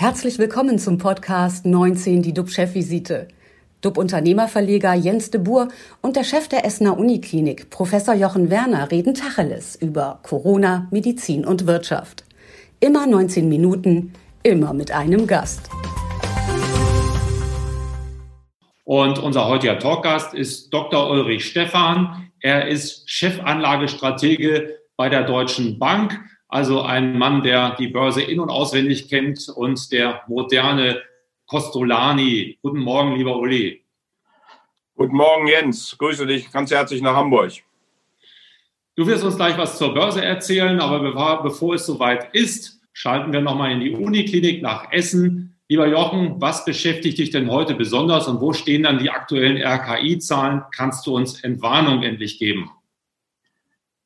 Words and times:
Herzlich 0.00 0.38
willkommen 0.38 0.78
zum 0.78 0.96
Podcast 0.96 1.66
19, 1.66 2.22
die 2.22 2.32
DUB-Chefvisite. 2.32 3.26
DUB-Unternehmerverleger 3.80 4.94
Jens 4.94 5.32
de 5.32 5.40
Boer 5.40 5.66
und 6.02 6.14
der 6.14 6.22
Chef 6.22 6.46
der 6.46 6.64
Essener 6.64 6.96
Uniklinik, 6.96 7.68
Professor 7.70 8.14
Jochen 8.14 8.48
Werner, 8.48 8.92
reden 8.92 9.14
Tacheles 9.14 9.74
über 9.74 10.20
Corona, 10.22 10.86
Medizin 10.92 11.44
und 11.44 11.66
Wirtschaft. 11.66 12.22
Immer 12.78 13.08
19 13.08 13.48
Minuten, 13.48 14.12
immer 14.44 14.72
mit 14.72 14.92
einem 14.92 15.26
Gast. 15.26 15.68
Und 18.84 19.18
unser 19.18 19.48
heutiger 19.48 19.80
Talkgast 19.80 20.32
ist 20.32 20.72
Dr. 20.72 21.10
Ulrich 21.10 21.44
Stephan. 21.44 22.30
Er 22.38 22.68
ist 22.68 23.10
Chefanlagestratege 23.10 24.78
bei 24.96 25.08
der 25.08 25.24
Deutschen 25.24 25.80
Bank, 25.80 26.20
also 26.48 26.82
ein 26.82 27.18
Mann, 27.18 27.42
der 27.42 27.76
die 27.76 27.88
Börse 27.88 28.22
in- 28.22 28.40
und 28.40 28.50
auswendig 28.50 29.08
kennt 29.08 29.48
und 29.48 29.92
der 29.92 30.22
moderne 30.26 31.02
Costolani. 31.46 32.58
Guten 32.62 32.80
Morgen, 32.80 33.16
lieber 33.16 33.36
Uli. 33.36 33.84
Guten 34.96 35.16
Morgen, 35.16 35.46
Jens. 35.46 35.96
Grüße 35.98 36.26
dich 36.26 36.50
ganz 36.50 36.70
herzlich 36.70 37.02
nach 37.02 37.14
Hamburg. 37.14 37.52
Du 38.96 39.06
wirst 39.06 39.22
uns 39.22 39.36
gleich 39.36 39.56
was 39.56 39.78
zur 39.78 39.94
Börse 39.94 40.24
erzählen, 40.24 40.80
aber 40.80 40.98
bevor, 40.98 41.42
bevor 41.42 41.74
es 41.74 41.86
soweit 41.86 42.34
ist, 42.34 42.80
schalten 42.92 43.32
wir 43.32 43.40
nochmal 43.40 43.70
in 43.70 43.80
die 43.80 43.92
Uniklinik 43.92 44.60
nach 44.60 44.90
Essen. 44.90 45.54
Lieber 45.68 45.86
Jochen, 45.86 46.40
was 46.40 46.64
beschäftigt 46.64 47.18
dich 47.18 47.30
denn 47.30 47.50
heute 47.50 47.74
besonders 47.74 48.26
und 48.26 48.40
wo 48.40 48.52
stehen 48.52 48.82
dann 48.82 48.98
die 48.98 49.10
aktuellen 49.10 49.58
RKI-Zahlen? 49.58 50.62
Kannst 50.74 51.06
du 51.06 51.14
uns 51.14 51.44
Entwarnung 51.44 52.02
endlich 52.02 52.38
geben? 52.38 52.70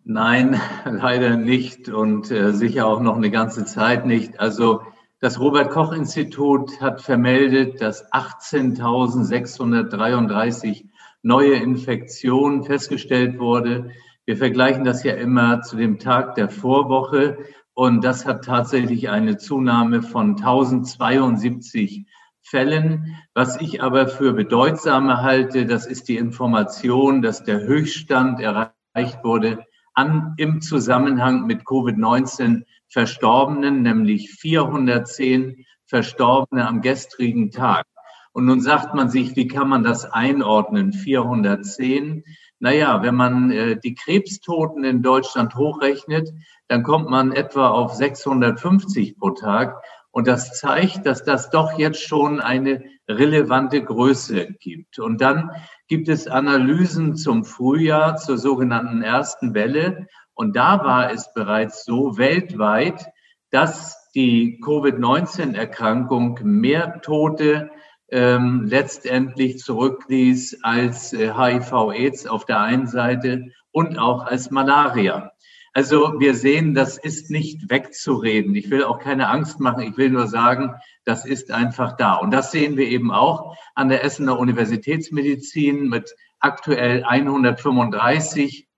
Nein, 0.05 0.61
leider 0.85 1.37
nicht 1.37 1.89
und 1.89 2.33
äh, 2.33 2.53
sicher 2.53 2.87
auch 2.87 3.01
noch 3.01 3.17
eine 3.17 3.31
ganze 3.31 3.65
Zeit 3.65 4.05
nicht. 4.05 4.41
Also 4.41 4.83
das 5.21 5.39
Robert 5.39 5.71
Koch 5.71 5.93
Institut 5.93 6.81
hat 6.81 7.03
vermeldet, 7.03 7.81
dass 7.81 8.13
18.633 8.13 10.87
neue 11.23 11.55
Infektionen 11.55 12.65
festgestellt 12.65 13.39
wurde. 13.39 13.93
Wir 14.25 14.37
vergleichen 14.37 14.83
das 14.83 15.05
ja 15.05 15.15
immer 15.15 15.63
zu 15.63 15.77
dem 15.77 16.01
Tag 16.01 16.35
der 16.35 16.49
Vorwoche 16.49 17.39
und 17.73 18.03
das 18.03 18.27
hat 18.27 18.45
tatsächlich 18.45 19.09
eine 19.09 19.37
Zunahme 19.37 20.03
von 20.03 20.31
1072 20.31 22.07
Fällen. 22.41 23.19
Was 23.35 23.61
ich 23.61 23.85
aber 23.85 24.09
für 24.09 24.33
bedeutsamer 24.33 25.23
halte, 25.23 25.65
das 25.65 25.87
ist 25.87 26.09
die 26.09 26.17
Information, 26.17 27.23
dass 27.23 27.45
der 27.45 27.61
Höchststand 27.61 28.41
erreicht 28.41 29.23
wurde 29.23 29.65
an, 29.95 30.35
im 30.37 30.61
Zusammenhang 30.61 31.47
mit 31.47 31.63
Covid-19 31.63 32.65
Verstorbenen, 32.89 33.83
nämlich 33.83 34.31
410 34.31 35.65
Verstorbene 35.87 36.67
am 36.67 36.81
gestrigen 36.81 37.51
Tag. 37.51 37.87
Und 38.33 38.47
nun 38.47 38.61
sagt 38.61 38.95
man 38.95 39.11
sich, 39.11 39.37
wie 39.37 39.47
kann 39.47 39.69
man 39.69 39.85
das 39.85 40.05
einordnen? 40.05 40.93
410. 40.93 42.25
Naja, 42.61 43.03
wenn 43.03 43.15
man 43.15 43.51
äh, 43.51 43.79
die 43.79 43.95
Krebstoten 43.95 44.85
in 44.85 45.03
Deutschland 45.03 45.55
hochrechnet, 45.55 46.31
dann 46.69 46.83
kommt 46.83 47.11
man 47.11 47.33
etwa 47.33 47.69
auf 47.69 47.95
650 47.95 49.19
pro 49.19 49.31
Tag. 49.31 49.83
Und 50.13 50.29
das 50.29 50.59
zeigt, 50.59 51.07
dass 51.07 51.25
das 51.25 51.51
doch 51.51 51.79
jetzt 51.79 52.03
schon 52.03 52.41
eine 52.41 52.85
relevante 53.09 53.83
Größe 53.83 54.53
gibt. 54.61 54.99
Und 54.99 55.21
dann 55.21 55.51
gibt 55.89 56.09
es 56.09 56.29
Analysen 56.29 57.17
zum 57.17 57.45
Frühjahr, 57.45 58.17
zur 58.17 58.39
sogenannten 58.39 59.03
ersten 59.03 59.55
Welle. 59.55 60.07
Und 60.35 60.55
da 60.55 60.85
war 60.85 61.11
es 61.11 61.33
bereits 61.33 61.85
so 61.85 62.19
weltweit, 62.19 63.07
dass 63.51 64.11
die 64.15 64.61
Covid-19-Erkrankung 64.61 66.39
mehr 66.43 67.01
Tote 67.01 67.71
ähm, 68.11 68.67
letztendlich 68.67 69.59
zurückließ 69.59 70.59
als 70.63 71.15
äh, 71.15 71.33
HIV-Aids 71.33 72.27
auf 72.27 72.45
der 72.45 72.61
einen 72.61 72.87
Seite 72.87 73.47
und 73.71 73.99
auch 73.99 74.27
als 74.27 74.51
Malaria. 74.51 75.32
Also 75.75 76.21
wir 76.21 76.35
sehen, 76.35 76.75
das 76.75 76.99
ist 76.99 77.31
nicht 77.31 77.71
wegzureden. 77.71 78.55
Ich 78.55 78.71
will 78.71 78.85
auch 78.85 78.99
keine 78.99 79.29
Angst 79.29 79.59
machen. 79.59 79.83
Ich 79.83 79.97
will 79.97 80.11
nur 80.11 80.27
sagen, 80.27 80.75
das 81.05 81.25
ist 81.25 81.51
einfach 81.51 81.97
da. 81.97 82.15
Und 82.17 82.31
das 82.31 82.51
sehen 82.51 82.77
wir 82.77 82.87
eben 82.87 83.11
auch 83.11 83.57
an 83.75 83.89
der 83.89 84.05
Essener 84.05 84.39
Universitätsmedizin 84.39 85.89
mit 85.89 86.15
aktuell 86.41 87.05
135 87.05 88.69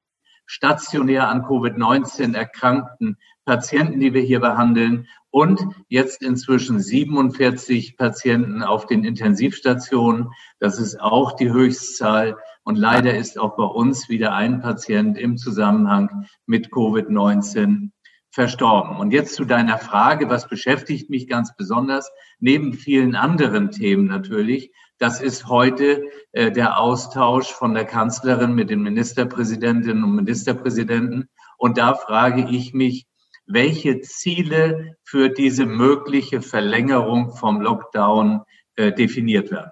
stationär 0.47 1.29
an 1.29 1.43
Covid-19 1.43 2.37
erkrankten 2.37 3.17
Patienten, 3.45 3.99
die 3.99 4.15
wir 4.15 4.23
hier 4.23 4.41
behandeln 4.41 5.09
und 5.35 5.61
jetzt 5.89 6.23
inzwischen 6.23 6.79
47 6.79 7.97
Patienten 7.97 8.63
auf 8.63 8.87
den 8.87 9.03
Intensivstationen. 9.03 10.29
Das 10.61 10.79
ist 10.79 11.01
auch 11.01 11.33
die 11.33 11.51
Höchstzahl. 11.51 12.37
Und 12.63 12.77
leider 12.77 13.17
ist 13.17 13.37
auch 13.37 13.57
bei 13.57 13.65
uns 13.65 14.09
wieder 14.09 14.33
ein 14.33 14.61
Patient 14.61 15.19
im 15.19 15.37
Zusammenhang 15.37 16.29
mit 16.47 16.69
Covid-19 16.69 17.91
verstorben. 18.31 18.97
Und 18.97 19.13
jetzt 19.13 19.35
zu 19.35 19.45
deiner 19.45 19.79
Frage, 19.79 20.31
was 20.31 20.47
beschäftigt 20.47 21.11
mich 21.11 21.27
ganz 21.27 21.57
besonders, 21.57 22.13
neben 22.39 22.73
vielen 22.73 23.17
anderen 23.17 23.73
Themen 23.73 24.07
natürlich, 24.07 24.71
das 24.99 25.21
ist 25.21 25.49
heute 25.49 26.05
äh, 26.31 26.53
der 26.53 26.79
Austausch 26.79 27.51
von 27.51 27.75
der 27.75 27.87
Kanzlerin 27.87 28.55
mit 28.55 28.71
den 28.71 28.83
Ministerpräsidentinnen 28.83 30.05
und 30.05 30.15
Ministerpräsidenten. 30.15 31.29
Und 31.59 31.77
da 31.77 31.95
frage 31.95 32.47
ich 32.49 32.73
mich, 32.73 33.09
welche 33.47 34.01
Ziele 34.01 34.97
für 35.03 35.29
diese 35.29 35.67
mögliche 35.67 36.43
Verlängerung 36.43 37.33
vom 37.33 37.61
Lockdown 37.61 38.43
äh, 38.77 38.93
definiert 38.93 39.51
werden. 39.51 39.71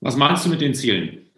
Was 0.00 0.16
meinst 0.16 0.46
du 0.46 0.50
mit 0.50 0.60
den 0.60 0.74
Zielen? 0.74 1.30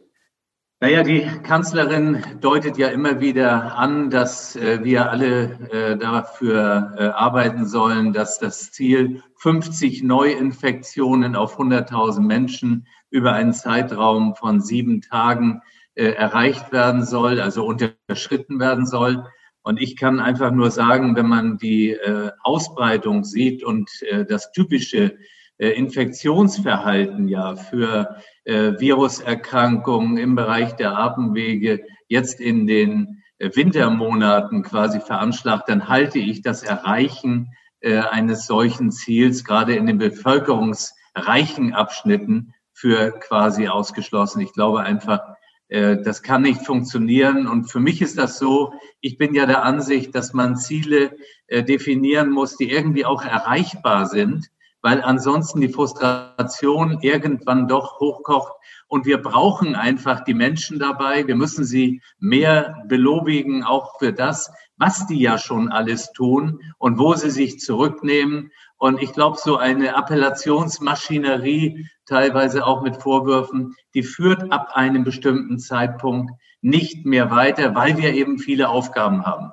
Naja, 0.83 1.05
die 1.05 1.21
Kanzlerin 1.45 2.25
deutet 2.41 2.77
ja 2.77 2.89
immer 2.89 3.21
wieder 3.21 3.79
an, 3.79 4.11
dass 4.11 4.57
äh, 4.57 4.83
wir 4.83 5.11
alle 5.11 5.53
äh, 5.71 5.97
dafür 5.97 6.95
äh, 6.99 7.05
arbeiten 7.05 7.67
sollen, 7.67 8.13
dass 8.13 8.41
das 8.41 8.73
Ziel 8.73 9.23
50 9.37 10.03
Neuinfektionen 10.03 11.37
auf 11.37 11.57
100.000 11.57 12.21
Menschen 12.23 12.89
über 13.11 13.33
einen 13.33 13.53
Zeitraum 13.53 14.35
von 14.35 14.61
sieben 14.61 15.03
Tagen 15.03 15.63
äh, 15.95 16.07
erreicht 16.07 16.73
werden 16.73 17.05
soll, 17.05 17.41
also 17.41 17.65
unterschritten 17.65 18.59
werden 18.59 18.85
soll. 18.85 19.25
Und 19.63 19.81
ich 19.81 19.97
kann 19.97 20.21
einfach 20.21 20.51
nur 20.51 20.71
sagen, 20.71 21.15
wenn 21.17 21.29
man 21.29 21.59
die 21.59 21.91
äh, 21.91 22.31
Ausbreitung 22.43 23.25
sieht 23.25 23.63
und 23.63 23.91
äh, 24.03 24.25
das 24.25 24.51
typische 24.53 25.17
äh, 25.59 25.69
Infektionsverhalten 25.71 27.29
ja 27.29 27.55
für 27.55 28.17
äh, 28.45 28.73
Viruserkrankungen 28.79 30.17
im 30.17 30.35
Bereich 30.35 30.73
der 30.73 30.99
Atemwege 30.99 31.85
jetzt 32.09 32.41
in 32.41 32.67
den 32.67 33.23
äh, 33.39 33.51
Wintermonaten 33.55 34.63
quasi 34.63 35.01
veranschlagt, 35.01 35.69
dann 35.69 35.89
halte 35.89 36.19
ich 36.19 36.43
das 36.43 36.63
Erreichen 36.63 37.53
äh, 37.81 37.99
eines 37.99 38.47
solchen 38.47 38.91
Ziels 38.91 39.45
gerade 39.45 39.75
in 39.75 39.87
den 39.87 39.99
bevölkerungsreichen 39.99 41.75
Abschnitten 41.75 42.55
für 42.73 43.13
quasi 43.21 43.69
ausgeschlossen. 43.69 44.41
Ich 44.41 44.53
glaube 44.53 44.81
einfach, 44.81 45.32
das 45.73 46.23
kann 46.23 46.43
nicht 46.43 46.67
funktionieren. 46.67 47.49
Und 47.49 47.71
für 47.71 47.81
mich 47.81 48.03
ist 48.03 48.19
das 48.19 48.39
so, 48.39 48.75
ich 49.01 49.17
bin 49.17 49.35
ja 49.35 49.47
der 49.47 49.65
Ansicht, 49.65 50.15
dass 50.15 50.35
man 50.35 50.57
Ziele 50.57 51.17
äh, 51.47 51.63
definieren 51.63 52.31
muss, 52.31 52.57
die 52.57 52.71
irgendwie 52.71 53.07
auch 53.07 53.25
erreichbar 53.25 54.07
sind, 54.07 54.51
weil 54.83 55.01
ansonsten 55.01 55.61
die 55.61 55.71
Frustration 55.71 56.99
irgendwann 57.01 57.69
doch 57.69 58.01
hochkocht. 58.01 58.53
Und 58.87 59.07
wir 59.07 59.23
brauchen 59.23 59.75
einfach 59.75 60.25
die 60.25 60.35
Menschen 60.35 60.79
dabei. 60.79 61.27
Wir 61.27 61.37
müssen 61.37 61.65
sie 61.65 62.03
mehr 62.19 62.85
belobigen, 62.89 63.63
auch 63.63 63.99
für 63.99 64.13
das, 64.13 64.53
was 64.83 65.07
die 65.07 65.21
ja 65.21 65.39
schon 65.39 65.69
alles 65.69 66.13
tun 66.13 66.61
und 66.79 66.99
wo 66.99 67.15
sie 67.15 67.31
sich 67.31 67.61
zurücknehmen. 67.61 68.51
Und 68.79 69.01
ich 69.01 69.13
glaube, 69.13 69.39
so 69.41 69.57
eine 69.57 69.95
Appellationsmaschinerie, 69.95 71.87
teilweise 72.05 72.67
auch 72.67 72.83
mit 72.83 72.97
Vorwürfen, 72.97 73.77
die 73.95 74.03
führt 74.03 74.51
ab 74.51 74.71
einem 74.75 75.05
bestimmten 75.05 75.61
Zeitpunkt 75.61 76.33
nicht 76.63 77.07
mehr 77.07 77.31
weiter, 77.31 77.77
weil 77.77 77.97
wir 77.97 78.13
eben 78.13 78.41
viele 78.41 78.71
Aufgaben 78.71 79.25
haben. 79.25 79.53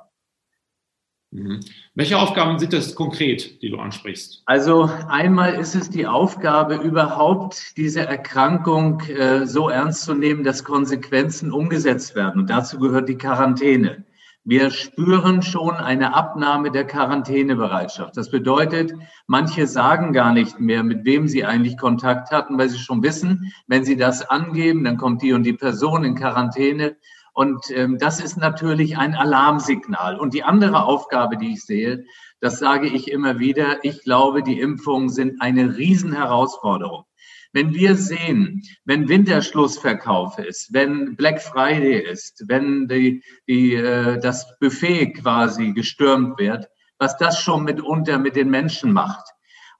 Mhm. 1.30 1.60
Welche 1.94 2.18
Aufgaben 2.18 2.58
sind 2.58 2.72
das 2.72 2.96
konkret, 2.96 3.62
die 3.62 3.70
du 3.70 3.78
ansprichst? 3.78 4.42
Also 4.46 4.90
einmal 5.06 5.54
ist 5.54 5.76
es 5.76 5.90
die 5.90 6.08
Aufgabe, 6.08 6.74
überhaupt 6.74 7.76
diese 7.76 8.00
Erkrankung 8.00 9.00
äh, 9.02 9.46
so 9.46 9.68
ernst 9.68 10.02
zu 10.02 10.14
nehmen, 10.14 10.42
dass 10.42 10.64
Konsequenzen 10.64 11.52
umgesetzt 11.52 12.16
werden. 12.16 12.40
Und 12.40 12.50
dazu 12.50 12.80
gehört 12.80 13.08
die 13.08 13.16
Quarantäne. 13.16 14.04
Wir 14.44 14.70
spüren 14.70 15.42
schon 15.42 15.74
eine 15.74 16.14
Abnahme 16.14 16.70
der 16.70 16.86
Quarantänebereitschaft. 16.86 18.16
Das 18.16 18.30
bedeutet, 18.30 18.94
manche 19.26 19.66
sagen 19.66 20.14
gar 20.14 20.32
nicht 20.32 20.58
mehr, 20.58 20.82
mit 20.82 21.04
wem 21.04 21.28
sie 21.28 21.44
eigentlich 21.44 21.76
Kontakt 21.76 22.30
hatten, 22.30 22.56
weil 22.56 22.70
sie 22.70 22.78
schon 22.78 23.02
wissen, 23.02 23.52
wenn 23.66 23.84
sie 23.84 23.96
das 23.96 24.28
angeben, 24.28 24.84
dann 24.84 24.96
kommt 24.96 25.20
die 25.20 25.34
und 25.34 25.42
die 25.42 25.52
Person 25.52 26.04
in 26.04 26.14
Quarantäne. 26.14 26.96
Und 27.34 27.70
ähm, 27.70 27.98
das 27.98 28.18
ist 28.18 28.38
natürlich 28.38 28.96
ein 28.96 29.14
Alarmsignal. 29.14 30.18
Und 30.18 30.32
die 30.32 30.42
andere 30.42 30.84
Aufgabe, 30.84 31.36
die 31.36 31.52
ich 31.52 31.64
sehe, 31.64 32.04
das 32.40 32.58
sage 32.58 32.86
ich 32.86 33.10
immer 33.10 33.38
wieder, 33.38 33.84
ich 33.84 34.02
glaube, 34.04 34.42
die 34.42 34.58
Impfungen 34.58 35.10
sind 35.10 35.42
eine 35.42 35.76
Riesenherausforderung. 35.76 37.04
Wenn 37.52 37.74
wir 37.74 37.96
sehen, 37.96 38.62
wenn 38.84 39.08
Winterschlussverkauf 39.08 40.38
ist, 40.38 40.72
wenn 40.72 41.16
Black 41.16 41.42
Friday 41.42 41.98
ist, 42.00 42.44
wenn 42.46 42.86
die, 42.86 43.24
die, 43.48 43.74
äh, 43.74 44.18
das 44.20 44.58
Buffet 44.60 45.14
quasi 45.14 45.72
gestürmt 45.72 46.38
wird, 46.38 46.68
was 46.98 47.16
das 47.16 47.40
schon 47.40 47.64
mitunter 47.64 48.18
mit 48.18 48.36
den 48.36 48.50
Menschen 48.50 48.92
macht. 48.92 49.26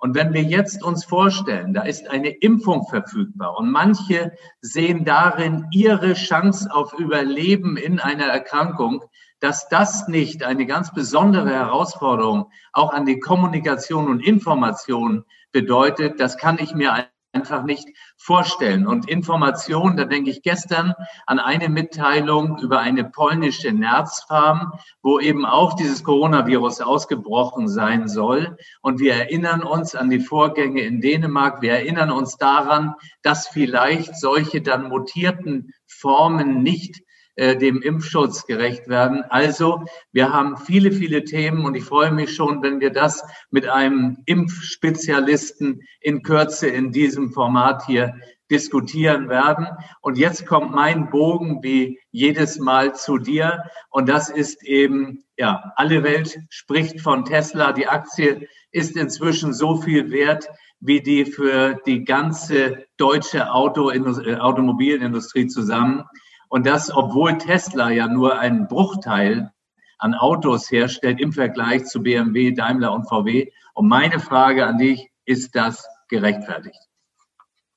Und 0.00 0.14
wenn 0.14 0.32
wir 0.32 0.42
jetzt 0.42 0.82
uns 0.82 1.04
vorstellen, 1.04 1.74
da 1.74 1.82
ist 1.82 2.08
eine 2.08 2.30
Impfung 2.30 2.86
verfügbar 2.88 3.58
und 3.58 3.70
manche 3.70 4.32
sehen 4.62 5.04
darin 5.04 5.66
ihre 5.70 6.14
Chance 6.14 6.70
auf 6.72 6.98
Überleben 6.98 7.76
in 7.76 8.00
einer 8.00 8.24
Erkrankung, 8.24 9.04
dass 9.40 9.68
das 9.68 10.08
nicht 10.08 10.42
eine 10.42 10.66
ganz 10.66 10.92
besondere 10.92 11.50
Herausforderung 11.50 12.50
auch 12.72 12.92
an 12.94 13.04
die 13.04 13.20
Kommunikation 13.20 14.08
und 14.08 14.20
Information 14.20 15.24
bedeutet, 15.52 16.18
das 16.18 16.38
kann 16.38 16.58
ich 16.58 16.74
mir 16.74 17.06
einfach 17.32 17.62
nicht 17.62 17.88
vorstellen. 18.16 18.86
Und 18.86 19.08
Information, 19.08 19.96
da 19.96 20.04
denke 20.04 20.30
ich 20.30 20.42
gestern 20.42 20.94
an 21.26 21.38
eine 21.38 21.68
Mitteilung 21.68 22.58
über 22.58 22.80
eine 22.80 23.04
polnische 23.04 23.72
Nerzfarm, 23.72 24.72
wo 25.02 25.20
eben 25.20 25.46
auch 25.46 25.74
dieses 25.74 26.02
Coronavirus 26.02 26.80
ausgebrochen 26.80 27.68
sein 27.68 28.08
soll. 28.08 28.56
Und 28.82 29.00
wir 29.00 29.14
erinnern 29.14 29.62
uns 29.62 29.94
an 29.94 30.10
die 30.10 30.20
Vorgänge 30.20 30.82
in 30.82 31.00
Dänemark. 31.00 31.62
Wir 31.62 31.72
erinnern 31.72 32.10
uns 32.10 32.36
daran, 32.36 32.94
dass 33.22 33.48
vielleicht 33.48 34.16
solche 34.16 34.60
dann 34.60 34.88
mutierten 34.88 35.72
Formen 35.86 36.62
nicht 36.62 37.02
äh, 37.36 37.56
dem 37.56 37.82
Impfschutz 37.82 38.46
gerecht 38.46 38.88
werden. 38.88 39.22
Also 39.28 39.84
wir 40.12 40.32
haben 40.32 40.56
viele, 40.56 40.92
viele 40.92 41.24
Themen 41.24 41.64
und 41.64 41.74
ich 41.74 41.84
freue 41.84 42.12
mich 42.12 42.34
schon, 42.34 42.62
wenn 42.62 42.80
wir 42.80 42.90
das 42.90 43.22
mit 43.50 43.68
einem 43.68 44.18
Impfspezialisten 44.26 45.80
in 46.00 46.22
Kürze 46.22 46.68
in 46.68 46.92
diesem 46.92 47.32
Format 47.32 47.86
hier 47.86 48.14
diskutieren 48.50 49.28
werden. 49.28 49.68
Und 50.00 50.18
jetzt 50.18 50.44
kommt 50.46 50.74
mein 50.74 51.08
Bogen 51.10 51.62
wie 51.62 52.00
jedes 52.10 52.58
Mal 52.58 52.94
zu 52.94 53.18
dir. 53.18 53.62
Und 53.90 54.08
das 54.08 54.28
ist 54.28 54.64
eben, 54.64 55.24
ja, 55.38 55.72
alle 55.76 56.02
Welt 56.02 56.38
spricht 56.48 57.00
von 57.00 57.24
Tesla. 57.24 57.72
Die 57.72 57.86
Aktie 57.86 58.48
ist 58.72 58.96
inzwischen 58.96 59.52
so 59.52 59.80
viel 59.80 60.10
wert 60.10 60.48
wie 60.80 61.00
die 61.00 61.26
für 61.26 61.78
die 61.86 62.04
ganze 62.04 62.86
deutsche 62.96 63.52
Auto 63.52 63.90
äh, 63.90 64.36
Automobilindustrie 64.36 65.46
zusammen. 65.46 66.04
Und 66.50 66.66
das, 66.66 66.92
obwohl 66.92 67.38
Tesla 67.38 67.90
ja 67.90 68.08
nur 68.08 68.38
einen 68.38 68.66
Bruchteil 68.66 69.52
an 69.98 70.14
Autos 70.14 70.70
herstellt 70.70 71.20
im 71.20 71.32
Vergleich 71.32 71.84
zu 71.84 72.02
BMW, 72.02 72.50
Daimler 72.52 72.92
und 72.92 73.08
VW. 73.08 73.50
Und 73.74 73.88
meine 73.88 74.18
Frage 74.18 74.66
an 74.66 74.76
dich, 74.76 75.08
ist 75.24 75.54
das 75.54 75.86
gerechtfertigt? 76.08 76.80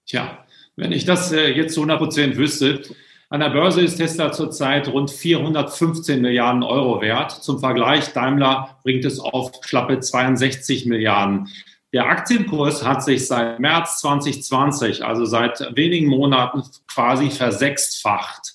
Tja, 0.07 0.39
wenn 0.75 0.91
ich 0.91 1.05
das 1.05 1.31
äh, 1.31 1.51
jetzt 1.51 1.75
zu 1.75 1.81
100 1.81 1.99
Prozent 1.99 2.37
wüsste, 2.37 2.81
an 3.29 3.41
der 3.41 3.49
Börse 3.49 3.81
ist 3.81 3.97
Tesla 3.97 4.31
zurzeit 4.31 4.87
rund 4.87 5.11
415 5.11 6.21
Milliarden 6.21 6.63
Euro 6.63 6.99
wert. 7.01 7.31
Zum 7.31 7.59
Vergleich, 7.59 8.11
Daimler 8.13 8.79
bringt 8.83 9.05
es 9.05 9.19
auf 9.19 9.51
schlappe 9.61 9.99
62 9.99 10.87
Milliarden. 10.87 11.47
Der 11.93 12.07
Aktienkurs 12.07 12.83
hat 12.83 13.03
sich 13.03 13.27
seit 13.27 13.59
März 13.59 13.99
2020, 13.99 15.05
also 15.05 15.25
seit 15.25 15.75
wenigen 15.75 16.07
Monaten, 16.07 16.63
quasi 16.87 17.29
versechsfacht. 17.29 18.52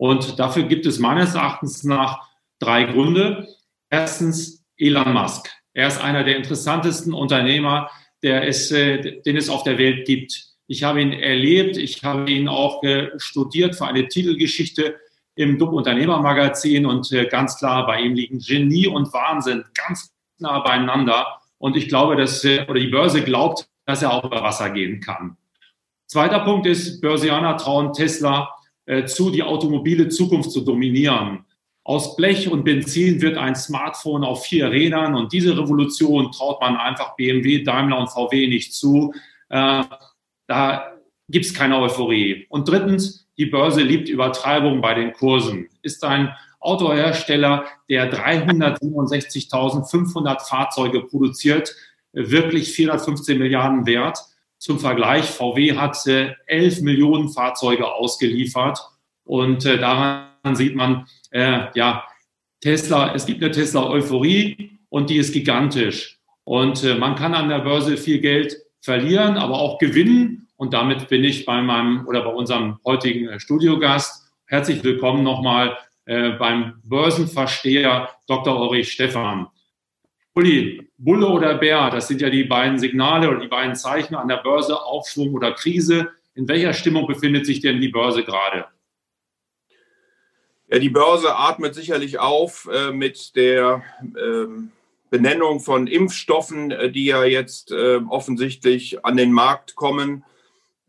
Und 0.00 0.38
dafür 0.38 0.62
gibt 0.62 0.86
es 0.86 0.98
meines 0.98 1.34
Erachtens 1.34 1.84
nach 1.84 2.26
drei 2.58 2.84
Gründe. 2.84 3.46
Erstens 3.90 4.64
Elon 4.78 5.12
Musk. 5.12 5.50
Er 5.74 5.88
ist 5.88 6.00
einer 6.00 6.24
der 6.24 6.38
interessantesten 6.38 7.12
Unternehmer, 7.12 7.90
der 8.22 8.48
es, 8.48 8.70
äh, 8.70 9.20
den 9.20 9.36
es 9.36 9.50
auf 9.50 9.62
der 9.62 9.76
Welt 9.76 10.06
gibt. 10.06 10.46
Ich 10.66 10.84
habe 10.84 11.02
ihn 11.02 11.12
erlebt, 11.12 11.76
ich 11.76 12.02
habe 12.02 12.30
ihn 12.30 12.48
auch 12.48 12.82
äh, 12.82 13.10
studiert 13.18 13.76
für 13.76 13.86
eine 13.88 14.08
Titelgeschichte 14.08 14.98
im 15.34 15.58
DUB 15.58 15.74
Unternehmermagazin 15.74 16.86
und 16.86 17.12
äh, 17.12 17.26
ganz 17.26 17.58
klar, 17.58 17.86
bei 17.86 18.00
ihm 18.00 18.14
liegen 18.14 18.38
Genie 18.38 18.86
und 18.86 19.12
Wahnsinn 19.12 19.66
ganz 19.74 20.14
nah 20.38 20.60
beieinander. 20.60 21.40
Und 21.58 21.76
ich 21.76 21.88
glaube, 21.88 22.16
dass, 22.16 22.42
oder 22.42 22.80
die 22.80 22.88
Börse 22.88 23.22
glaubt, 23.22 23.68
dass 23.84 24.00
er 24.00 24.14
auch 24.14 24.24
über 24.24 24.42
Wasser 24.42 24.70
gehen 24.70 25.02
kann. 25.02 25.36
Zweiter 26.06 26.40
Punkt 26.40 26.66
ist, 26.66 27.02
Börsianer 27.02 27.58
trauen 27.58 27.92
Tesla 27.92 28.54
äh, 28.90 29.06
zu, 29.06 29.30
die 29.30 29.42
automobile 29.44 30.08
Zukunft 30.08 30.50
zu 30.50 30.62
dominieren. 30.62 31.44
Aus 31.84 32.16
Blech 32.16 32.50
und 32.50 32.64
Benzin 32.64 33.22
wird 33.22 33.38
ein 33.38 33.54
Smartphone 33.54 34.24
auf 34.24 34.46
vier 34.46 34.72
Rädern 34.72 35.14
und 35.14 35.32
diese 35.32 35.56
Revolution 35.56 36.32
traut 36.32 36.60
man 36.60 36.76
einfach 36.76 37.14
BMW, 37.14 37.62
Daimler 37.62 38.00
und 38.00 38.08
VW 38.08 38.48
nicht 38.48 38.74
zu. 38.74 39.14
Äh, 39.48 39.84
da 40.48 40.92
gibt 41.28 41.46
es 41.46 41.54
keine 41.54 41.78
Euphorie. 41.78 42.46
Und 42.48 42.68
drittens, 42.68 43.28
die 43.38 43.46
Börse 43.46 43.82
liebt 43.82 44.08
Übertreibung 44.08 44.80
bei 44.80 44.94
den 44.94 45.12
Kursen. 45.12 45.68
Ist 45.82 46.02
ein 46.02 46.34
Autohersteller, 46.58 47.66
der 47.88 48.12
367.500 48.12 50.48
Fahrzeuge 50.48 51.02
produziert, 51.02 51.76
wirklich 52.12 52.72
415 52.72 53.38
Milliarden 53.38 53.86
wert. 53.86 54.18
Zum 54.60 54.78
Vergleich, 54.78 55.24
VW 55.24 55.78
hat 55.78 56.06
äh, 56.06 56.34
11 56.46 56.82
Millionen 56.82 57.30
Fahrzeuge 57.30 57.90
ausgeliefert 57.90 58.78
und 59.24 59.64
äh, 59.64 59.78
daran 59.78 60.54
sieht 60.54 60.76
man, 60.76 61.06
äh, 61.30 61.68
ja, 61.74 62.04
Tesla, 62.60 63.14
es 63.14 63.24
gibt 63.24 63.42
eine 63.42 63.52
Tesla-Euphorie 63.52 64.78
und 64.90 65.08
die 65.08 65.16
ist 65.16 65.32
gigantisch. 65.32 66.18
Und 66.44 66.84
äh, 66.84 66.94
man 66.94 67.14
kann 67.14 67.32
an 67.32 67.48
der 67.48 67.60
Börse 67.60 67.96
viel 67.96 68.20
Geld 68.20 68.54
verlieren, 68.82 69.38
aber 69.38 69.58
auch 69.58 69.78
gewinnen. 69.78 70.48
Und 70.56 70.74
damit 70.74 71.08
bin 71.08 71.24
ich 71.24 71.46
bei 71.46 71.62
meinem 71.62 72.06
oder 72.06 72.20
bei 72.22 72.30
unserem 72.30 72.80
heutigen 72.84 73.40
Studiogast. 73.40 74.30
Herzlich 74.44 74.84
willkommen 74.84 75.22
nochmal 75.22 75.78
beim 76.06 76.80
Börsenversteher 76.82 78.08
Dr. 78.26 78.60
Ulrich 78.60 78.90
Stephan. 78.92 79.46
Uli, 80.40 80.88
Bulle 80.96 81.28
oder 81.28 81.58
Bär, 81.58 81.90
das 81.90 82.08
sind 82.08 82.22
ja 82.22 82.30
die 82.30 82.44
beiden 82.44 82.78
Signale 82.78 83.28
oder 83.28 83.40
die 83.40 83.48
beiden 83.48 83.74
Zeichen 83.74 84.14
an 84.14 84.26
der 84.26 84.38
Börse, 84.38 84.80
Aufschwung 84.80 85.34
oder 85.34 85.52
Krise. 85.52 86.08
In 86.34 86.48
welcher 86.48 86.72
Stimmung 86.72 87.06
befindet 87.06 87.44
sich 87.44 87.60
denn 87.60 87.78
die 87.78 87.90
Börse 87.90 88.24
gerade? 88.24 88.64
Ja, 90.70 90.78
die 90.78 90.88
Börse 90.88 91.36
atmet 91.36 91.74
sicherlich 91.74 92.20
auf 92.20 92.70
äh, 92.72 92.90
mit 92.90 93.36
der 93.36 93.82
äh, 94.16 94.46
Benennung 95.10 95.60
von 95.60 95.86
Impfstoffen, 95.86 96.70
äh, 96.70 96.90
die 96.90 97.04
ja 97.04 97.22
jetzt 97.24 97.70
äh, 97.70 98.00
offensichtlich 98.08 99.04
an 99.04 99.18
den 99.18 99.32
Markt 99.32 99.74
kommen. 99.74 100.24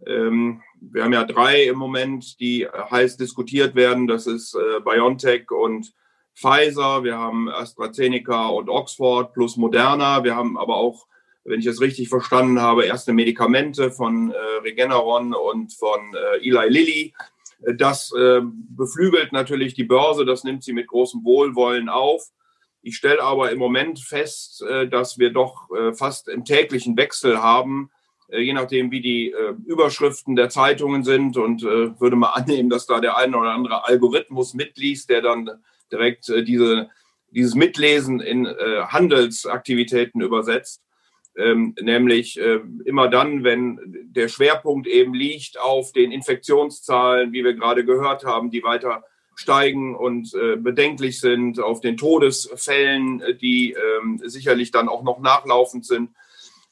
Ähm, 0.08 0.62
wir 0.80 1.04
haben 1.04 1.12
ja 1.12 1.26
drei 1.26 1.64
im 1.64 1.78
Moment, 1.78 2.40
die 2.40 2.70
heiß 2.70 3.18
diskutiert 3.18 3.76
werden. 3.76 4.08
Das 4.08 4.28
ist 4.28 4.56
äh, 4.56 4.80
BioNTech 4.80 5.52
und 5.52 5.94
Pfizer, 6.36 7.04
wir 7.04 7.18
haben 7.18 7.50
AstraZeneca 7.50 8.48
und 8.48 8.70
Oxford 8.70 9.34
plus 9.34 9.58
Moderna. 9.58 10.24
Wir 10.24 10.36
haben 10.36 10.58
aber 10.58 10.76
auch, 10.76 11.08
wenn 11.44 11.60
ich 11.60 11.66
es 11.66 11.82
richtig 11.82 12.10
verstanden 12.10 12.62
habe, 12.62 12.86
erste 12.86 13.14
Medikamente 13.14 13.92
von 13.92 14.32
äh, 14.32 14.38
Regeneron 14.64 15.34
und 15.34 15.74
von 15.74 16.00
äh, 16.14 16.48
Eli 16.48 16.70
Lilly. 16.70 17.14
Das 17.78 18.12
äh, 18.14 18.42
beflügelt 18.44 19.34
natürlich 19.34 19.74
die 19.74 19.84
Börse, 19.84 20.26
das 20.26 20.44
nimmt 20.44 20.64
sie 20.64 20.74
mit 20.74 20.88
großem 20.88 21.24
Wohlwollen 21.24 21.90
auf. 21.90 22.24
Ich 22.82 22.98
stelle 22.98 23.22
aber 23.22 23.52
im 23.52 23.60
Moment 23.60 24.00
fest, 24.00 24.64
äh, 24.64 24.88
dass 24.88 25.20
wir 25.20 25.32
doch 25.32 25.70
äh, 25.72 25.94
fast 25.94 26.28
im 26.28 26.44
täglichen 26.46 26.98
Wechsel 26.98 27.42
haben, 27.42 27.92
äh, 27.92 28.01
je 28.32 28.54
nachdem, 28.54 28.92
wie 28.92 29.02
die 29.02 29.34
Überschriften 29.66 30.36
der 30.36 30.50
Zeitungen 30.50 31.04
sind 31.04 31.38
und 31.38 31.64
würde 31.64 32.16
mal 32.16 32.30
annehmen, 32.34 32.70
dass 32.70 32.86
da 32.86 33.00
der 33.00 33.18
eine 33.18 33.38
oder 33.38 33.52
andere 33.52 33.86
Algorithmus 33.88 34.54
mitliest, 34.54 35.10
der 35.10 35.22
dann 35.22 35.50
direkt 35.92 36.30
äh, 36.30 36.44
diese, 36.44 36.90
dieses 37.30 37.56
Mitlesen 37.56 38.20
in 38.20 38.46
äh, 38.46 38.84
Handelsaktivitäten 38.88 40.22
übersetzt. 40.22 40.82
Ähm, 41.38 41.76
nämlich 41.80 42.40
äh, 42.40 42.60
immer 42.84 43.08
dann, 43.08 43.46
wenn 43.46 43.80
der 44.10 44.28
Schwerpunkt 44.28 44.86
eben 44.86 45.14
liegt 45.14 45.60
auf 45.60 45.94
den 45.94 46.12
Infektionszahlen, 46.12 47.32
wie 47.32 47.46
wir 47.46 47.54
gerade 47.54 47.86
gehört 47.86 48.26
haben, 48.26 48.52
die 48.52 48.64
weiter 48.64 49.04
steigen 49.36 49.96
und 49.96 50.34
äh, 50.34 50.58
bedenklich 50.58 51.22
sind, 51.22 51.62
auf 51.62 51.80
den 51.80 51.96
Todesfällen, 51.96 53.24
die 53.40 53.72
ähm, 53.72 54.20
sicherlich 54.26 54.72
dann 54.72 54.90
auch 54.90 55.04
noch 55.04 55.20
nachlaufend 55.20 55.86
sind. 55.86 56.10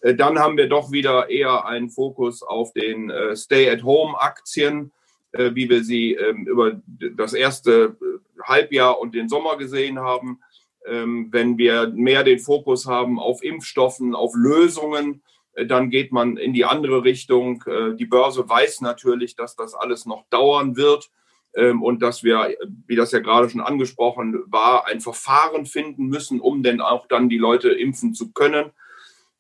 Äh, 0.01 0.15
dann 0.15 0.39
haben 0.39 0.58
wir 0.58 0.68
doch 0.68 0.91
wieder 0.91 1.29
eher 1.29 1.65
einen 1.65 1.89
Fokus 1.89 2.44
auf 2.44 2.74
den 2.74 3.10
äh, 3.10 3.36
Stay-at-Home-Aktien, 3.36 4.91
wie 5.32 5.70
wir 5.70 5.84
sie 5.84 6.15
ähm, 6.15 6.48
über 6.48 6.82
das 7.15 7.34
erste 7.34 7.96
Halbjahr 8.44 9.00
und 9.00 9.13
den 9.13 9.29
Sommer 9.29 9.58
gesehen 9.58 10.00
haben. 10.00 10.39
Ähm, 10.88 11.27
wenn 11.32 11.60
wir 11.60 11.88
mehr 11.89 12.24
den 12.24 12.39
Fokus 12.39 12.88
haben 12.88 13.20
auf 13.20 13.44
Impfstoffen, 13.44 14.15
auf 14.15 14.34
Lösungen, 14.36 15.22
äh, 15.53 15.65
dann 15.65 15.89
geht 15.89 16.12
man 16.12 16.38
in 16.38 16.53
die 16.53 16.65
andere 16.65 17.03
Richtung. 17.03 17.63
Äh, 17.68 17.96
die 17.96 18.06
Börse 18.06 18.48
weiß 18.50 18.82
natürlich, 18.82 19.36
dass 19.36 19.56
das 19.56 19.75
alles 19.75 20.06
noch 20.06 20.25
dauern 20.29 20.75
wird. 20.75 21.12
ähm, 21.56 21.82
und 21.82 22.01
dass 22.01 22.24
wir, 22.24 22.56
wie 22.88 22.96
das 22.96 23.12
ja 23.12 23.20
gerade 23.20 23.50
schon 23.50 23.62
angesprochen 23.62 24.44
war, 24.48 24.86
ein 24.88 25.01
Verfahren 25.01 25.65
finden 25.65 26.06
müssen, 26.08 26.39
um 26.39 26.62
denn 26.62 26.79
auch 26.79 27.08
dann 27.08 27.27
die 27.27 27.39
Leute 27.39 27.70
impfen 27.70 28.13
zu 28.13 28.32
können. 28.32 28.72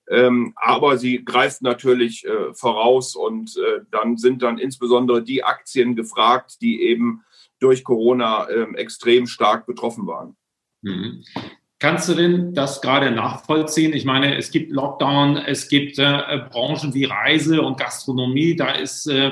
Ähm, 0.09 0.53
aber 0.55 0.97
sie 0.97 1.23
greift 1.23 1.61
natürlich 1.61 2.25
äh, 2.25 2.53
voraus 2.53 3.15
und 3.15 3.55
äh, 3.57 3.81
dann 3.91 4.17
sind 4.17 4.41
dann 4.41 4.57
insbesondere 4.57 5.23
die 5.23 5.43
Aktien 5.43 5.95
gefragt, 5.95 6.57
die 6.61 6.81
eben 6.81 7.23
durch 7.59 7.83
Corona 7.83 8.49
ähm, 8.49 8.75
extrem 8.75 9.27
stark 9.27 9.67
betroffen 9.67 10.07
waren. 10.07 10.35
Mhm. 10.81 11.23
Kannst 11.77 12.09
du 12.09 12.13
denn 12.13 12.53
das 12.53 12.81
gerade 12.81 13.11
nachvollziehen? 13.11 13.93
Ich 13.93 14.03
meine, 14.03 14.35
es 14.35 14.51
gibt 14.51 14.71
Lockdown, 14.71 15.37
es 15.37 15.69
gibt 15.69 15.97
äh, 15.99 16.41
Branchen 16.51 16.93
wie 16.93 17.05
Reise 17.05 17.61
und 17.61 17.79
Gastronomie, 17.79 18.55
da 18.55 18.71
ist 18.71 19.07
äh, 19.07 19.31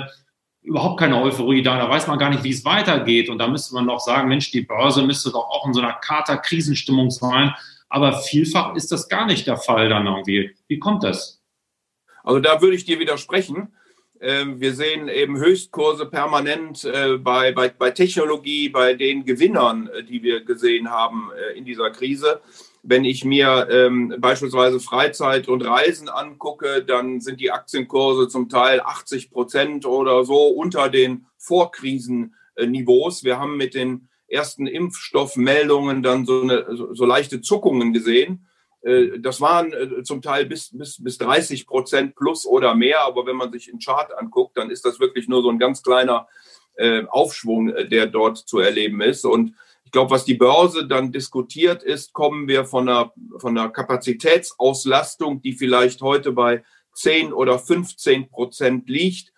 überhaupt 0.62 1.00
keine 1.00 1.22
Euphorie 1.22 1.62
da, 1.62 1.78
da 1.78 1.90
weiß 1.90 2.08
man 2.08 2.20
gar 2.20 2.30
nicht, 2.30 2.44
wie 2.44 2.52
es 2.52 2.66
weitergeht. 2.66 3.30
Und 3.30 3.40
da 3.40 3.48
müsste 3.48 3.74
man 3.74 3.86
noch 3.86 4.00
sagen, 4.00 4.30
Mensch, 4.30 4.52
die 4.52 4.62
Börse 4.62 5.02
müsste 5.02 5.32
doch 5.32 5.50
auch 5.50 5.66
in 5.66 5.74
so 5.74 5.82
einer 5.82 5.94
Kater-Krisenstimmung 5.94 7.10
sein. 7.10 7.54
Aber 7.90 8.14
vielfach 8.20 8.76
ist 8.76 8.92
das 8.92 9.08
gar 9.08 9.26
nicht 9.26 9.48
der 9.48 9.58
Fall 9.58 9.90
dann 9.90 10.08
irgendwie. 10.08 10.56
Wie 10.68 10.80
kommt 10.80 11.04
das? 11.04 11.42
Also 12.24 12.40
da 12.40 12.62
würde 12.62 12.76
ich 12.76 12.86
dir 12.86 13.00
widersprechen. 13.00 13.74
Ähm, 14.20 14.60
wir 14.60 14.74
sehen 14.74 15.10
eben 15.10 15.38
Höchstkurse 15.38 16.08
permanent 16.08 16.84
äh, 16.84 17.18
bei, 17.18 17.52
bei, 17.52 17.70
bei 17.70 17.92
Technologie, 17.92 18.70
bei 18.70 18.96
den 18.96 19.26
Gewinnern, 19.26 19.88
äh, 19.88 20.04
die 20.04 20.24
wir 20.24 20.44
gesehen 20.44 20.90
haben 20.90 21.30
äh, 21.38 21.58
in 21.58 21.66
dieser 21.66 21.92
Krise. 21.92 22.42
Wenn 22.82 23.06
ich 23.06 23.24
mir 23.24 23.68
ähm, 23.70 24.16
beispielsweise 24.20 24.80
Freizeit 24.80 25.48
und 25.48 25.62
Reisen 25.62 26.10
angucke, 26.10 26.84
dann 26.84 27.22
sind 27.22 27.40
die 27.40 27.52
Aktienkurse 27.52 28.28
zum 28.28 28.50
Teil 28.50 28.82
80 28.82 29.30
Prozent 29.30 29.86
oder 29.86 30.26
so 30.26 30.48
unter 30.48 30.90
den 30.90 31.28
Vorkrisenniveaus. 31.38 33.24
Wir 33.24 33.40
haben 33.40 33.58
mit 33.58 33.76
den 33.76 34.10
ersten 34.28 34.68
Impfstoffmeldungen 34.68 36.04
dann 36.04 36.26
so, 36.26 36.42
eine, 36.42 36.66
so, 36.76 37.06
leichte 37.06 37.42
Zuckungen 37.42 37.94
gesehen. 37.94 38.48
Äh, 38.82 39.20
das 39.20 39.42
waren 39.42 39.74
äh, 39.74 40.04
zum 40.04 40.22
Teil 40.22 40.46
bis, 40.46 40.78
bis, 40.78 41.02
bis 41.04 41.18
30 41.18 41.66
Prozent 41.68 42.16
plus 42.16 42.46
oder 42.46 42.76
mehr, 42.76 43.02
aber 43.02 43.26
wenn 43.26 43.36
man 43.36 43.52
sich 43.52 43.66
den 43.66 43.80
Chart 43.80 44.14
anguckt, 44.18 44.58
dann 44.58 44.70
ist 44.70 44.86
das 44.86 45.00
wirklich 45.00 45.28
nur 45.28 45.42
so 45.42 45.50
ein 45.50 45.60
ganz 45.60 45.82
kleiner 45.82 46.28
äh, 46.76 47.06
Aufschwung, 47.08 47.74
der 47.90 48.08
dort 48.08 48.38
zu 48.38 48.60
erleben 48.60 49.02
ist. 49.02 49.26
Und 49.26 49.56
ich 49.88 49.92
glaube, 49.92 50.12
was 50.12 50.26
die 50.26 50.36
Börse 50.36 50.86
dann 50.86 51.12
diskutiert 51.14 51.82
ist, 51.82 52.14
kommen 52.14 52.48
wir 52.48 52.66
von 52.66 52.90
einer, 52.90 53.14
von 53.40 53.58
einer 53.58 53.70
Kapazitätsauslastung, 53.70 55.42
die 55.42 55.54
vielleicht 55.54 56.02
heute 56.02 56.34
bei 56.34 56.64
10 56.94 57.32
oder 57.32 57.58
15 57.58 58.30
Prozent 58.30 58.90
liegt, 58.90 59.32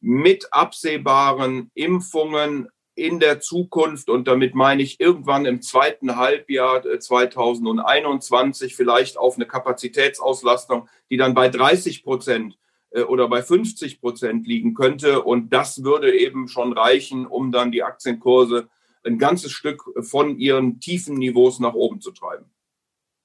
mit 0.00 0.52
absehbaren 0.52 1.70
Impfungen 1.74 2.68
in 2.94 3.20
der 3.20 3.40
Zukunft, 3.40 4.10
und 4.10 4.28
damit 4.28 4.54
meine 4.54 4.82
ich 4.82 5.00
irgendwann 5.00 5.46
im 5.46 5.62
zweiten 5.62 6.16
Halbjahr 6.16 6.82
2021 6.98 8.76
vielleicht 8.76 9.16
auf 9.16 9.36
eine 9.36 9.46
Kapazitätsauslastung, 9.46 10.88
die 11.10 11.16
dann 11.16 11.34
bei 11.34 11.48
30 11.48 12.04
Prozent 12.04 12.58
äh, 12.90 13.02
oder 13.02 13.28
bei 13.28 13.42
50 13.42 14.00
Prozent 14.00 14.46
liegen 14.46 14.74
könnte. 14.74 15.22
Und 15.22 15.52
das 15.52 15.84
würde 15.84 16.14
eben 16.14 16.48
schon 16.48 16.72
reichen, 16.72 17.26
um 17.26 17.52
dann 17.52 17.72
die 17.72 17.82
Aktienkurse 17.82 18.68
ein 19.04 19.18
ganzes 19.18 19.52
Stück 19.52 19.82
von 20.00 20.38
ihren 20.38 20.78
tiefen 20.78 21.16
Niveaus 21.16 21.58
nach 21.60 21.74
oben 21.74 22.00
zu 22.00 22.12
treiben. 22.12 22.46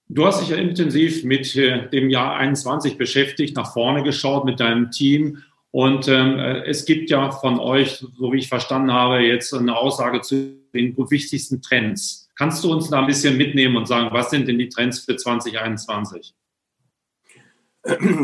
Du 0.10 0.26
hast 0.26 0.42
dich 0.42 0.50
ja 0.50 0.58
intensiv 0.58 1.26
mit 1.26 1.54
äh, 1.58 1.90
dem 1.90 2.10
Jahr 2.10 2.36
21 2.38 2.98
beschäftigt, 2.98 3.58
nach 3.58 3.74
vorne 3.74 4.04
geschaut 4.04 4.46
mit 4.46 4.60
deinem 4.62 4.90
Team. 4.90 5.44
Und 5.78 6.08
ähm, 6.08 6.40
äh, 6.40 6.64
es 6.64 6.86
gibt 6.86 7.12
ja 7.12 7.30
von 7.30 7.60
euch, 7.60 7.98
so 8.00 8.34
wie 8.34 8.40
ich 8.40 8.50
verstanden 8.50 8.92
habe, 8.92 9.20
jetzt 9.20 9.54
eine 9.54 9.78
Aussage 9.78 10.22
zu 10.22 10.56
den 10.74 10.98
wichtigsten 10.98 11.62
Trends. 11.62 12.32
Kannst 12.36 12.64
du 12.64 12.72
uns 12.72 12.90
da 12.90 12.98
ein 12.98 13.06
bisschen 13.06 13.38
mitnehmen 13.38 13.78
und 13.78 13.88
sagen, 13.88 14.10
was 14.10 14.32
sind 14.32 14.48
denn 14.48 14.58
die 14.58 14.70
Trends 14.70 15.02
für 15.02 15.16
2021? 15.16 16.34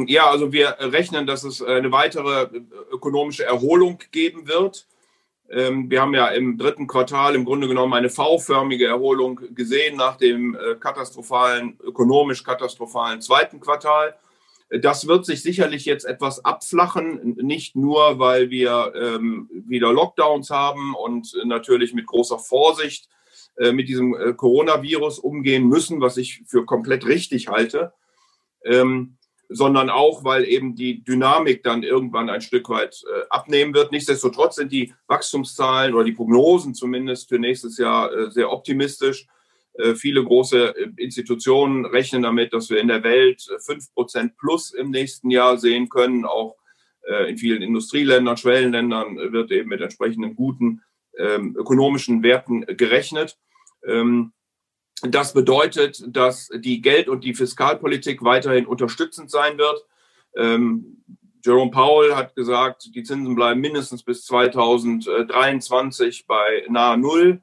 Ja, 0.07 0.31
also 0.31 0.51
wir 0.51 0.77
rechnen, 0.79 1.27
dass 1.27 1.43
es 1.43 1.61
eine 1.61 1.91
weitere 1.91 2.47
ökonomische 2.91 3.45
Erholung 3.45 3.99
geben 4.11 4.47
wird. 4.47 4.87
Ähm, 5.47 5.91
wir 5.91 6.01
haben 6.01 6.15
ja 6.15 6.29
im 6.29 6.57
dritten 6.57 6.87
Quartal 6.87 7.35
im 7.35 7.45
Grunde 7.45 7.67
genommen 7.67 7.93
eine 7.93 8.09
V-förmige 8.09 8.87
Erholung 8.87 9.39
gesehen 9.53 9.95
nach 9.95 10.17
dem 10.17 10.55
äh, 10.55 10.73
katastrophalen, 10.73 11.77
ökonomisch 11.83 12.43
katastrophalen 12.43 13.21
zweiten 13.21 13.59
Quartal. 13.59 14.15
Das 14.81 15.07
wird 15.07 15.25
sich 15.25 15.43
sicherlich 15.43 15.85
jetzt 15.85 16.05
etwas 16.05 16.43
abflachen, 16.43 17.35
nicht 17.41 17.75
nur, 17.75 18.17
weil 18.17 18.49
wir 18.49 18.93
ähm, 18.95 19.49
wieder 19.67 19.93
Lockdowns 19.93 20.49
haben 20.49 20.95
und 20.95 21.35
natürlich 21.45 21.93
mit 21.93 22.07
großer 22.07 22.39
Vorsicht 22.39 23.07
äh, 23.57 23.71
mit 23.71 23.87
diesem 23.87 24.15
äh, 24.15 24.33
Coronavirus 24.33 25.19
umgehen 25.19 25.67
müssen, 25.67 26.01
was 26.01 26.17
ich 26.17 26.41
für 26.47 26.65
komplett 26.65 27.05
richtig 27.05 27.49
halte. 27.49 27.93
Ähm, 28.65 29.17
sondern 29.49 29.89
auch, 29.89 30.23
weil 30.23 30.45
eben 30.45 30.75
die 30.75 31.03
Dynamik 31.03 31.63
dann 31.63 31.83
irgendwann 31.83 32.29
ein 32.29 32.41
Stück 32.41 32.69
weit 32.69 33.03
äh, 33.05 33.25
abnehmen 33.29 33.73
wird. 33.73 33.91
Nichtsdestotrotz 33.91 34.55
sind 34.55 34.71
die 34.71 34.93
Wachstumszahlen 35.07 35.93
oder 35.93 36.05
die 36.05 36.13
Prognosen 36.13 36.73
zumindest 36.73 37.29
für 37.29 37.37
nächstes 37.37 37.77
Jahr 37.77 38.11
äh, 38.11 38.31
sehr 38.31 38.51
optimistisch. 38.51 39.27
Äh, 39.75 39.95
viele 39.95 40.23
große 40.23 40.75
äh, 40.75 40.89
Institutionen 40.97 41.85
rechnen 41.85 42.21
damit, 42.21 42.53
dass 42.53 42.69
wir 42.69 42.79
in 42.79 42.87
der 42.87 43.03
Welt 43.03 43.47
äh, 43.49 43.59
fünf 43.59 43.91
Prozent 43.93 44.37
plus 44.37 44.71
im 44.71 44.91
nächsten 44.91 45.31
Jahr 45.31 45.57
sehen 45.57 45.89
können. 45.89 46.25
Auch 46.25 46.55
äh, 47.07 47.29
in 47.29 47.37
vielen 47.37 47.61
Industrieländern, 47.61 48.37
Schwellenländern 48.37 49.17
wird 49.33 49.51
eben 49.51 49.69
mit 49.69 49.81
entsprechenden 49.81 50.35
guten 50.35 50.83
ähm, 51.17 51.55
ökonomischen 51.57 52.23
Werten 52.23 52.65
gerechnet. 52.65 53.37
Ähm, 53.85 54.33
das 55.01 55.33
bedeutet, 55.33 56.03
dass 56.07 56.49
die 56.55 56.81
Geld- 56.81 57.09
und 57.09 57.23
die 57.23 57.33
Fiskalpolitik 57.33 58.23
weiterhin 58.23 58.67
unterstützend 58.67 59.31
sein 59.31 59.57
wird. 59.57 59.85
Ähm, 60.37 61.03
Jerome 61.43 61.71
Powell 61.71 62.15
hat 62.15 62.35
gesagt, 62.35 62.95
die 62.95 63.03
Zinsen 63.03 63.35
bleiben 63.35 63.59
mindestens 63.59 64.03
bis 64.03 64.23
2023 64.25 66.25
bei 66.25 66.65
nahe 66.69 66.97
Null. 66.97 67.41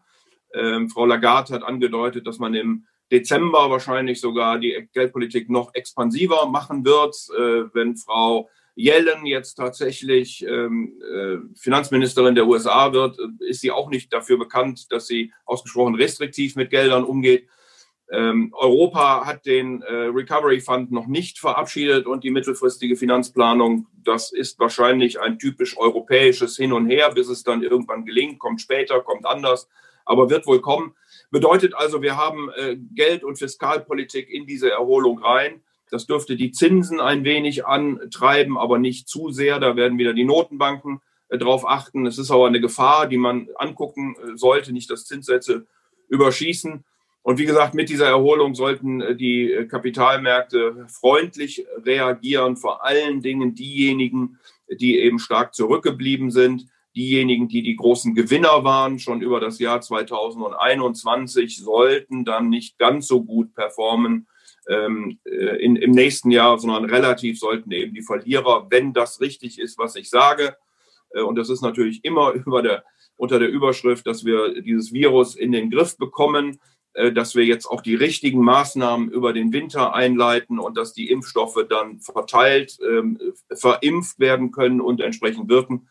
Ähm, 0.54 0.90
Frau 0.90 1.06
Lagarde 1.06 1.54
hat 1.54 1.62
angedeutet, 1.62 2.26
dass 2.26 2.38
man 2.38 2.54
im 2.54 2.86
Dezember 3.10 3.70
wahrscheinlich 3.70 4.20
sogar 4.20 4.58
die 4.58 4.88
Geldpolitik 4.92 5.50
noch 5.50 5.74
expansiver 5.74 6.46
machen 6.46 6.84
wird, 6.84 7.16
äh, 7.36 7.74
wenn 7.74 7.96
Frau 7.96 8.48
Yellen 8.76 9.26
jetzt 9.26 9.54
tatsächlich 9.54 10.44
ähm, 10.46 11.00
äh, 11.02 11.38
Finanzministerin 11.58 12.34
der 12.34 12.46
USA 12.46 12.92
wird, 12.92 13.18
ist 13.40 13.60
sie 13.60 13.72
auch 13.72 13.90
nicht 13.90 14.12
dafür 14.12 14.38
bekannt, 14.38 14.90
dass 14.90 15.06
sie 15.06 15.32
ausgesprochen 15.44 15.96
restriktiv 15.96 16.56
mit 16.56 16.70
Geldern 16.70 17.04
umgeht. 17.04 17.48
Ähm, 18.12 18.52
Europa 18.56 19.24
hat 19.24 19.46
den 19.46 19.82
äh, 19.82 19.92
Recovery 19.92 20.60
Fund 20.60 20.90
noch 20.90 21.06
nicht 21.06 21.38
verabschiedet 21.38 22.06
und 22.06 22.24
die 22.24 22.30
mittelfristige 22.30 22.96
Finanzplanung, 22.96 23.86
das 24.02 24.32
ist 24.32 24.58
wahrscheinlich 24.58 25.20
ein 25.20 25.38
typisch 25.38 25.76
europäisches 25.76 26.56
Hin 26.56 26.72
und 26.72 26.88
Her, 26.88 27.12
bis 27.12 27.28
es 27.28 27.44
dann 27.44 27.62
irgendwann 27.62 28.04
gelingt, 28.04 28.40
kommt 28.40 28.60
später, 28.60 29.00
kommt 29.00 29.26
anders, 29.26 29.68
aber 30.04 30.30
wird 30.30 30.46
wohl 30.46 30.60
kommen. 30.60 30.94
Bedeutet 31.30 31.74
also, 31.74 32.02
wir 32.02 32.16
haben 32.16 32.50
äh, 32.56 32.76
Geld- 32.94 33.24
und 33.24 33.38
Fiskalpolitik 33.38 34.28
in 34.30 34.46
diese 34.46 34.70
Erholung 34.70 35.22
rein. 35.22 35.62
Das 35.90 36.06
dürfte 36.06 36.36
die 36.36 36.52
Zinsen 36.52 37.00
ein 37.00 37.24
wenig 37.24 37.66
antreiben, 37.66 38.56
aber 38.56 38.78
nicht 38.78 39.08
zu 39.08 39.30
sehr. 39.30 39.58
Da 39.58 39.76
werden 39.76 39.98
wieder 39.98 40.12
die 40.12 40.24
Notenbanken 40.24 41.00
äh, 41.28 41.38
drauf 41.38 41.66
achten. 41.66 42.06
Es 42.06 42.18
ist 42.18 42.30
aber 42.30 42.46
eine 42.46 42.60
Gefahr, 42.60 43.06
die 43.06 43.18
man 43.18 43.48
angucken 43.56 44.16
äh, 44.16 44.36
sollte, 44.36 44.72
nicht 44.72 44.90
dass 44.90 45.04
Zinssätze 45.04 45.66
überschießen. 46.08 46.84
Und 47.22 47.38
wie 47.38 47.44
gesagt, 47.44 47.74
mit 47.74 47.88
dieser 47.88 48.06
Erholung 48.06 48.54
sollten 48.54 49.00
äh, 49.00 49.16
die 49.16 49.52
äh, 49.52 49.66
Kapitalmärkte 49.66 50.86
freundlich 50.88 51.66
reagieren, 51.84 52.56
vor 52.56 52.84
allen 52.84 53.20
Dingen 53.20 53.54
diejenigen, 53.54 54.38
die 54.70 54.98
eben 54.98 55.18
stark 55.18 55.54
zurückgeblieben 55.54 56.30
sind, 56.30 56.66
diejenigen, 56.96 57.48
die 57.48 57.62
die 57.62 57.76
großen 57.76 58.14
Gewinner 58.14 58.64
waren, 58.64 58.98
schon 58.98 59.22
über 59.22 59.40
das 59.40 59.58
Jahr 59.58 59.80
2021, 59.80 61.58
sollten 61.58 62.24
dann 62.24 62.48
nicht 62.48 62.78
ganz 62.78 63.06
so 63.06 63.22
gut 63.22 63.54
performen 63.54 64.26
ähm, 64.68 65.18
äh, 65.24 65.62
in, 65.62 65.76
im 65.76 65.92
nächsten 65.92 66.30
Jahr, 66.30 66.58
sondern 66.58 66.84
relativ 66.84 67.38
sollten 67.38 67.70
eben 67.72 67.94
die 67.94 68.02
Verlierer, 68.02 68.66
wenn 68.70 68.92
das 68.92 69.20
richtig 69.20 69.58
ist, 69.58 69.78
was 69.78 69.96
ich 69.96 70.10
sage. 70.10 70.56
Äh, 71.10 71.22
und 71.22 71.36
das 71.36 71.50
ist 71.50 71.62
natürlich 71.62 72.04
immer 72.04 72.32
über 72.46 72.62
der, 72.62 72.84
unter 73.16 73.38
der 73.38 73.48
Überschrift, 73.48 74.06
dass 74.06 74.24
wir 74.24 74.60
dieses 74.62 74.92
Virus 74.92 75.36
in 75.36 75.52
den 75.52 75.70
Griff 75.70 75.96
bekommen, 75.96 76.60
äh, 76.94 77.12
dass 77.12 77.34
wir 77.34 77.44
jetzt 77.44 77.66
auch 77.66 77.82
die 77.82 77.94
richtigen 77.94 78.42
Maßnahmen 78.42 79.10
über 79.10 79.32
den 79.32 79.52
Winter 79.52 79.94
einleiten 79.94 80.58
und 80.58 80.76
dass 80.76 80.92
die 80.92 81.10
Impfstoffe 81.10 81.66
dann 81.68 82.00
verteilt, 82.00 82.78
ähm, 82.86 83.18
verimpft 83.52 84.18
werden 84.18 84.50
können 84.50 84.80
und 84.80 85.00
entsprechend 85.00 85.48
wirken. 85.48 85.88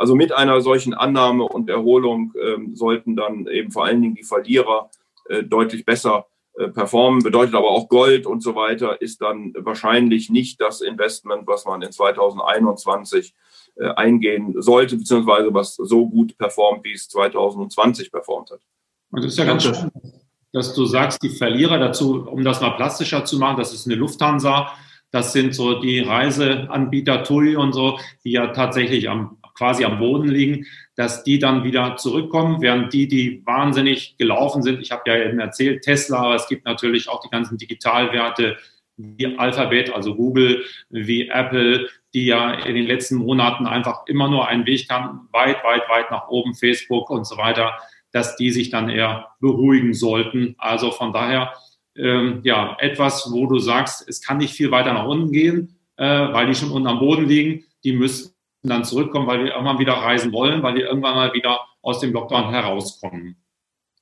Also 0.00 0.14
mit 0.14 0.32
einer 0.32 0.62
solchen 0.62 0.94
Annahme 0.94 1.44
und 1.44 1.68
Erholung 1.68 2.32
ähm, 2.42 2.74
sollten 2.74 3.16
dann 3.16 3.46
eben 3.46 3.70
vor 3.70 3.84
allen 3.84 4.00
Dingen 4.00 4.14
die 4.14 4.22
Verlierer 4.22 4.88
äh, 5.28 5.42
deutlich 5.42 5.84
besser 5.84 6.24
äh, 6.54 6.68
performen, 6.68 7.22
bedeutet 7.22 7.54
aber 7.54 7.68
auch 7.68 7.90
Gold 7.90 8.24
und 8.24 8.42
so 8.42 8.54
weiter, 8.54 9.02
ist 9.02 9.20
dann 9.20 9.52
wahrscheinlich 9.58 10.30
nicht 10.30 10.58
das 10.58 10.80
Investment, 10.80 11.46
was 11.46 11.66
man 11.66 11.82
in 11.82 11.92
2021 11.92 13.34
äh, 13.76 13.88
eingehen 13.90 14.54
sollte, 14.62 14.96
beziehungsweise 14.96 15.52
was 15.52 15.74
so 15.74 16.08
gut 16.08 16.38
performt, 16.38 16.82
wie 16.84 16.94
es 16.94 17.06
2020 17.10 18.10
performt 18.10 18.52
hat. 18.52 18.60
Und 19.10 19.22
das 19.22 19.32
ist 19.32 19.38
ja 19.38 19.44
ganz 19.44 19.64
schön, 19.64 19.90
dass 20.54 20.72
du 20.72 20.86
sagst, 20.86 21.22
die 21.22 21.28
Verlierer 21.28 21.78
dazu, 21.78 22.26
um 22.26 22.42
das 22.42 22.62
mal 22.62 22.70
plastischer 22.70 23.26
zu 23.26 23.38
machen, 23.38 23.58
das 23.58 23.74
ist 23.74 23.86
eine 23.86 23.96
Lufthansa, 23.96 24.72
das 25.10 25.34
sind 25.34 25.54
so 25.54 25.78
die 25.78 26.00
Reiseanbieter 26.00 27.22
TUI 27.22 27.56
und 27.56 27.74
so, 27.74 27.98
die 28.24 28.30
ja 28.32 28.46
tatsächlich 28.46 29.10
am, 29.10 29.36
quasi 29.60 29.84
am 29.84 29.98
Boden 29.98 30.28
liegen, 30.28 30.64
dass 30.96 31.22
die 31.22 31.38
dann 31.38 31.64
wieder 31.64 31.96
zurückkommen, 31.96 32.62
während 32.62 32.94
die, 32.94 33.08
die 33.08 33.42
wahnsinnig 33.44 34.16
gelaufen 34.16 34.62
sind, 34.62 34.80
ich 34.80 34.90
habe 34.90 35.02
ja 35.04 35.22
eben 35.22 35.38
erzählt, 35.38 35.82
Tesla, 35.82 36.16
aber 36.20 36.34
es 36.36 36.48
gibt 36.48 36.64
natürlich 36.64 37.10
auch 37.10 37.20
die 37.20 37.28
ganzen 37.28 37.58
Digitalwerte 37.58 38.56
wie 38.96 39.36
Alphabet, 39.36 39.94
also 39.94 40.14
Google, 40.14 40.64
wie 40.88 41.28
Apple, 41.28 41.90
die 42.14 42.24
ja 42.24 42.54
in 42.54 42.74
den 42.74 42.86
letzten 42.86 43.16
Monaten 43.16 43.66
einfach 43.66 44.06
immer 44.06 44.30
nur 44.30 44.48
einen 44.48 44.64
Weg 44.64 44.88
haben, 44.88 45.28
weit, 45.30 45.62
weit, 45.62 45.86
weit 45.90 46.10
nach 46.10 46.28
oben, 46.28 46.54
Facebook 46.54 47.10
und 47.10 47.26
so 47.26 47.36
weiter, 47.36 47.74
dass 48.12 48.36
die 48.36 48.52
sich 48.52 48.70
dann 48.70 48.88
eher 48.88 49.28
beruhigen 49.40 49.92
sollten. 49.92 50.54
Also 50.56 50.90
von 50.90 51.12
daher, 51.12 51.52
ähm, 51.96 52.40
ja, 52.44 52.78
etwas, 52.80 53.30
wo 53.30 53.46
du 53.46 53.58
sagst, 53.58 54.08
es 54.08 54.22
kann 54.22 54.38
nicht 54.38 54.54
viel 54.54 54.70
weiter 54.70 54.94
nach 54.94 55.06
unten 55.06 55.32
gehen, 55.32 55.76
äh, 55.98 56.06
weil 56.06 56.46
die 56.46 56.54
schon 56.54 56.70
unten 56.70 56.88
am 56.88 56.98
Boden 56.98 57.28
liegen. 57.28 57.64
Die 57.84 57.92
müssen 57.92 58.34
dann 58.62 58.84
zurückkommen, 58.84 59.26
weil 59.26 59.44
wir 59.44 59.52
irgendwann 59.52 59.78
wieder 59.78 59.94
reisen 59.94 60.32
wollen, 60.32 60.62
weil 60.62 60.74
wir 60.74 60.86
irgendwann 60.86 61.14
mal 61.14 61.32
wieder 61.32 61.60
aus 61.82 62.00
dem 62.00 62.12
Lockdown 62.12 62.50
herauskommen. 62.50 63.36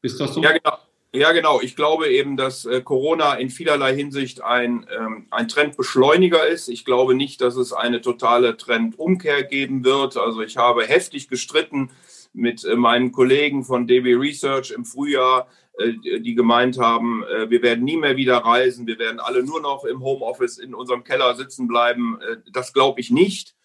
Ist 0.03 0.21
das 0.21 0.35
so? 0.35 0.43
Ja, 0.43 0.53
genau. 0.53 0.79
Ja, 1.15 1.33
genau. 1.33 1.61
Ich 1.63 1.75
glaube 1.75 2.09
eben, 2.09 2.37
dass 2.37 2.67
äh, 2.67 2.83
Corona 2.83 3.35
in 3.35 3.49
vielerlei 3.49 3.95
Hinsicht 3.95 4.43
ein, 4.43 4.87
ähm, 4.95 5.27
ein 5.31 5.49
Trendbeschleuniger 5.49 6.47
ist. 6.47 6.69
Ich 6.69 6.85
glaube 6.85 7.15
nicht, 7.15 7.41
dass 7.41 7.57
es 7.57 7.73
eine 7.73 8.03
totale 8.03 8.59
Trendumkehr 8.59 9.43
geben 9.43 9.85
wird. 9.85 10.19
Also 10.19 10.43
ich 10.43 10.59
habe 10.59 10.87
heftig 10.87 11.29
gestritten 11.29 11.91
mit 12.35 12.63
äh, 12.65 12.77
meinen 12.77 13.11
Kollegen 13.11 13.65
von 13.65 13.87
DB 13.87 14.17
Research 14.17 14.71
im 14.71 14.85
Frühjahr, 14.85 15.49
äh, 15.79 16.21
die 16.21 16.35
gemeint 16.35 16.79
haben, 16.79 17.25
äh, 17.25 17.49
wir 17.49 17.63
werden 17.63 17.85
nie 17.85 17.97
mehr 17.97 18.17
wieder 18.17 18.37
reisen, 18.37 18.87
wir 18.87 18.99
werden 18.99 19.19
alle 19.19 19.43
nur 19.43 19.63
noch 19.63 19.85
im 19.85 20.03
Homeoffice 20.03 20.59
in 20.59 20.75
unserem 20.75 21.05
Keller 21.05 21.35
sitzen 21.37 21.69
bleiben. 21.69 22.21
Äh, 22.21 22.37
das 22.53 22.75
glaube 22.75 23.01
ich 23.01 23.11
nicht. 23.11 23.57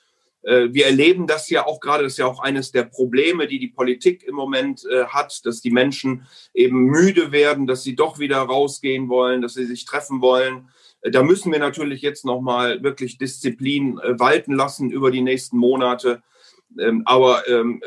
Äh, 0.43 0.73
wir 0.73 0.85
erleben 0.85 1.27
das 1.27 1.49
ja 1.49 1.65
auch 1.65 1.79
gerade, 1.79 2.03
das 2.03 2.13
ist 2.13 2.17
ja 2.19 2.27
auch 2.27 2.39
eines 2.39 2.71
der 2.71 2.83
Probleme, 2.83 3.47
die 3.47 3.59
die 3.59 3.69
Politik 3.69 4.23
im 4.23 4.35
Moment 4.35 4.85
äh, 4.85 5.05
hat, 5.05 5.45
dass 5.45 5.61
die 5.61 5.71
Menschen 5.71 6.25
eben 6.53 6.85
müde 6.85 7.31
werden, 7.31 7.65
dass 7.65 7.83
sie 7.83 7.95
doch 7.95 8.19
wieder 8.19 8.39
rausgehen 8.39 9.09
wollen, 9.09 9.41
dass 9.41 9.53
sie 9.53 9.65
sich 9.65 9.85
treffen 9.85 10.21
wollen. 10.21 10.69
Äh, 11.01 11.11
da 11.11 11.23
müssen 11.23 11.51
wir 11.51 11.59
natürlich 11.59 12.01
jetzt 12.01 12.25
nochmal 12.25 12.83
wirklich 12.83 13.17
Disziplin 13.17 13.97
walten 13.97 14.53
lassen 14.53 14.91
über 14.91 15.11
die 15.11 15.21
nächsten 15.21 15.57
Monate. 15.57 16.21
Ähm, 16.79 17.03
aber 17.05 17.47
ähm, 17.47 17.81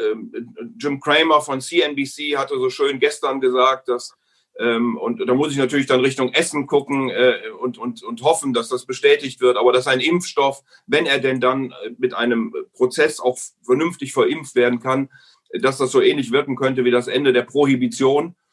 Jim 0.79 1.01
Cramer 1.01 1.41
von 1.41 1.61
CNBC 1.61 2.37
hatte 2.37 2.59
so 2.59 2.71
schön 2.71 3.01
gestern 3.01 3.41
gesagt, 3.41 3.89
dass 3.89 4.17
ähm, 4.59 4.97
und 4.97 5.27
da 5.27 5.35
muss 5.35 5.53
ich 5.53 5.59
natürlich 5.59 5.87
dann 5.87 6.01
Richtung 6.01 6.33
Essen 6.33 6.67
gucken 6.67 7.11
äh, 7.11 7.41
und, 7.61 7.79
und, 7.79 8.03
und 8.03 8.23
hoffen, 8.23 8.55
dass 8.55 8.69
das 8.69 8.87
bestätigt 8.87 9.41
wird. 9.41 9.57
Aber 9.57 9.73
dass 9.73 9.87
ein 9.87 10.01
Impfstoff, 10.01 10.63
wenn 10.87 11.07
er 11.07 11.19
denn 11.19 11.41
dann 11.41 11.73
äh, 11.73 11.91
mit 11.99 12.15
einem 12.15 12.55
Prozess 12.73 13.21
auch 13.21 13.39
vernünftig 13.63 14.13
verimpft 14.13 14.55
werden 14.55 14.81
kann, 14.81 15.11
dass 15.53 15.79
das 15.79 15.93
so 15.93 16.01
ähnlich 16.01 16.33
wirken 16.33 16.57
könnte 16.57 16.85
wie 16.85 16.91
das 16.91 17.09
Ende 17.09 17.33
der 17.33 17.43
Prohibition. 17.43 18.35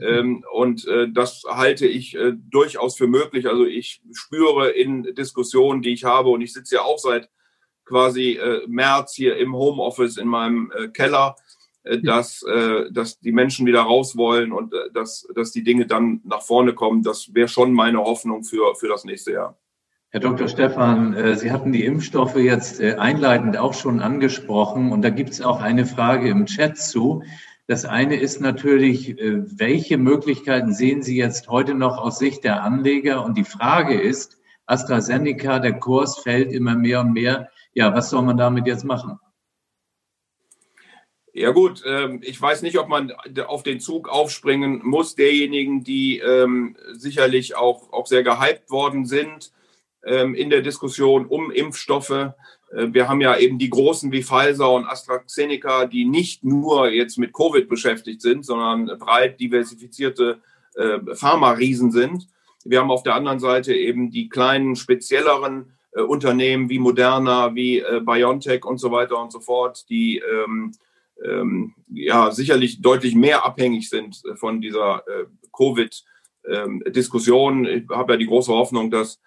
Ähm, 0.00 0.44
und 0.52 0.86
äh, 0.86 1.08
das 1.10 1.42
halte 1.44 1.88
ich 1.88 2.14
äh, 2.14 2.34
durchaus 2.36 2.96
für 2.96 3.08
möglich. 3.08 3.48
Also 3.48 3.66
ich 3.66 4.00
spüre 4.12 4.70
in 4.70 5.02
Diskussionen, 5.16 5.82
die 5.82 5.92
ich 5.92 6.04
habe, 6.04 6.28
und 6.28 6.40
ich 6.40 6.52
sitze 6.52 6.76
ja 6.76 6.82
auch 6.82 7.00
seit 7.00 7.28
quasi 7.84 8.34
äh, 8.34 8.64
März 8.68 9.14
hier 9.14 9.36
im 9.38 9.56
Homeoffice 9.56 10.18
in 10.18 10.28
meinem 10.28 10.72
äh, 10.72 10.86
Keller, 10.86 11.34
äh, 11.34 11.51
dass, 12.02 12.42
äh, 12.42 12.90
dass 12.92 13.18
die 13.18 13.32
Menschen 13.32 13.66
wieder 13.66 13.80
raus 13.80 14.16
wollen 14.16 14.52
und 14.52 14.72
äh, 14.72 14.90
dass, 14.94 15.26
dass 15.34 15.52
die 15.52 15.64
Dinge 15.64 15.86
dann 15.86 16.20
nach 16.24 16.42
vorne 16.42 16.74
kommen. 16.74 17.02
Das 17.02 17.34
wäre 17.34 17.48
schon 17.48 17.72
meine 17.72 17.98
Hoffnung 17.98 18.44
für, 18.44 18.74
für 18.76 18.88
das 18.88 19.04
nächste 19.04 19.32
Jahr. 19.32 19.58
Herr 20.10 20.20
Dr. 20.20 20.46
Stephan, 20.46 21.36
Sie 21.38 21.50
hatten 21.50 21.72
die 21.72 21.86
Impfstoffe 21.86 22.36
jetzt 22.36 22.82
einleitend 22.82 23.56
auch 23.56 23.72
schon 23.72 24.00
angesprochen 24.00 24.92
und 24.92 25.00
da 25.00 25.08
gibt 25.08 25.30
es 25.30 25.40
auch 25.40 25.62
eine 25.62 25.86
Frage 25.86 26.28
im 26.28 26.44
Chat 26.44 26.76
zu. 26.76 27.22
Das 27.66 27.86
eine 27.86 28.16
ist 28.16 28.38
natürlich, 28.38 29.16
welche 29.16 29.96
Möglichkeiten 29.96 30.74
sehen 30.74 31.02
Sie 31.02 31.16
jetzt 31.16 31.48
heute 31.48 31.72
noch 31.72 31.96
aus 31.96 32.18
Sicht 32.18 32.44
der 32.44 32.62
Anleger? 32.62 33.24
Und 33.24 33.38
die 33.38 33.44
Frage 33.44 33.98
ist, 33.98 34.38
AstraZeneca, 34.66 35.60
der 35.60 35.78
Kurs 35.78 36.18
fällt 36.18 36.52
immer 36.52 36.74
mehr 36.74 37.00
und 37.00 37.14
mehr. 37.14 37.48
Ja, 37.72 37.94
was 37.94 38.10
soll 38.10 38.20
man 38.20 38.36
damit 38.36 38.66
jetzt 38.66 38.84
machen? 38.84 39.18
Ja 41.34 41.50
gut, 41.50 41.82
ähm, 41.86 42.20
ich 42.22 42.40
weiß 42.40 42.60
nicht, 42.60 42.78
ob 42.78 42.88
man 42.88 43.10
auf 43.46 43.62
den 43.62 43.80
Zug 43.80 44.06
aufspringen 44.08 44.82
muss, 44.84 45.14
derjenigen, 45.14 45.82
die 45.82 46.18
ähm, 46.18 46.76
sicherlich 46.92 47.56
auch, 47.56 47.90
auch 47.90 48.06
sehr 48.06 48.22
gehypt 48.22 48.70
worden 48.70 49.06
sind 49.06 49.50
ähm, 50.04 50.34
in 50.34 50.50
der 50.50 50.60
Diskussion 50.60 51.24
um 51.24 51.50
Impfstoffe. 51.50 52.10
Äh, 52.10 52.34
wir 52.70 53.08
haben 53.08 53.22
ja 53.22 53.38
eben 53.38 53.58
die 53.58 53.70
großen 53.70 54.12
wie 54.12 54.22
Pfizer 54.22 54.70
und 54.70 54.84
AstraZeneca, 54.84 55.86
die 55.86 56.04
nicht 56.04 56.44
nur 56.44 56.90
jetzt 56.90 57.16
mit 57.16 57.32
Covid 57.32 57.66
beschäftigt 57.66 58.20
sind, 58.20 58.44
sondern 58.44 58.98
breit 58.98 59.40
diversifizierte 59.40 60.42
äh, 60.74 60.98
Pharma-Riesen 61.14 61.92
sind. 61.92 62.28
Wir 62.64 62.80
haben 62.80 62.90
auf 62.90 63.04
der 63.04 63.14
anderen 63.14 63.40
Seite 63.40 63.74
eben 63.74 64.10
die 64.10 64.28
kleinen, 64.28 64.76
spezielleren 64.76 65.72
äh, 65.92 66.02
Unternehmen 66.02 66.68
wie 66.68 66.78
Moderna, 66.78 67.54
wie 67.54 67.82
BioNTech 68.02 68.66
und 68.66 68.76
so 68.76 68.92
weiter 68.92 69.18
und 69.18 69.32
so 69.32 69.40
fort, 69.40 69.88
die 69.88 70.22
ähm, 71.24 71.74
ja 71.88 72.30
sicherlich 72.30 72.82
deutlich 72.82 73.14
mehr 73.14 73.44
abhängig 73.44 73.88
sind 73.88 74.22
von 74.36 74.60
dieser 74.60 75.04
äh, 75.06 75.26
Covid-Diskussion. 75.56 77.66
Ähm, 77.66 77.86
ich 77.90 77.96
habe 77.96 78.14
ja 78.14 78.18
die 78.18 78.26
große 78.26 78.52
Hoffnung, 78.52 78.90
dass 78.90 79.20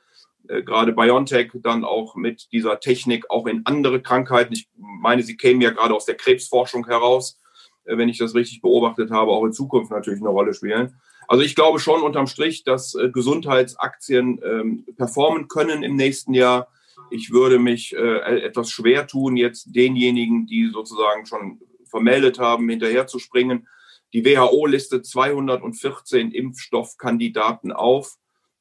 äh, 0.48 0.64
gerade 0.64 0.94
BioNTech 0.94 1.52
dann 1.56 1.84
auch 1.84 2.16
mit 2.16 2.52
dieser 2.52 2.80
Technik 2.80 3.30
auch 3.30 3.48
in 3.48 3.62
andere 3.66 4.02
Krankheiten, 4.02 4.54
ich 4.54 4.70
meine, 4.76 5.24
sie 5.24 5.38
kämen 5.38 5.62
ja 5.62 5.72
gerade 5.72 5.94
aus 5.94 6.06
der 6.06 6.16
Krebsforschung 6.16 6.86
heraus, 6.88 7.40
äh, 7.86 7.98
wenn 7.98 8.10
ich 8.10 8.18
das 8.18 8.36
richtig 8.36 8.62
beobachtet 8.62 9.12
habe, 9.12 9.32
auch 9.32 9.46
in 9.46 9.54
Zukunft 9.54 9.92
natürlich 9.92 10.22
eine 10.22 10.30
Rolle 10.30 10.54
spielen. 10.54 11.00
Also 11.28 11.44
ich 11.44 11.56
glaube 11.56 11.80
schon 11.80 12.02
unterm 12.02 12.28
Strich, 12.28 12.64
dass 12.64 12.96
äh, 12.96 13.10
Gesundheitsaktien 13.10 14.40
ähm, 14.44 14.86
performen 14.98 15.48
können 15.48 15.84
im 15.84 15.96
nächsten 15.96 16.34
Jahr. 16.34 16.68
Ich 17.10 17.32
würde 17.32 17.60
mich 17.60 17.96
äh, 17.96 18.42
etwas 18.42 18.70
schwer 18.70 19.08
tun, 19.08 19.38
jetzt 19.38 19.76
denjenigen, 19.76 20.46
die 20.46 20.70
sozusagen 20.72 21.26
schon 21.26 21.60
vermeldet 21.96 22.40
haben, 22.40 22.68
hinterherzuspringen. 22.68 23.70
Die 24.12 24.26
WHO 24.26 24.66
listet 24.66 25.06
214 25.06 26.32
Impfstoffkandidaten 26.32 27.72
auf. 27.72 28.16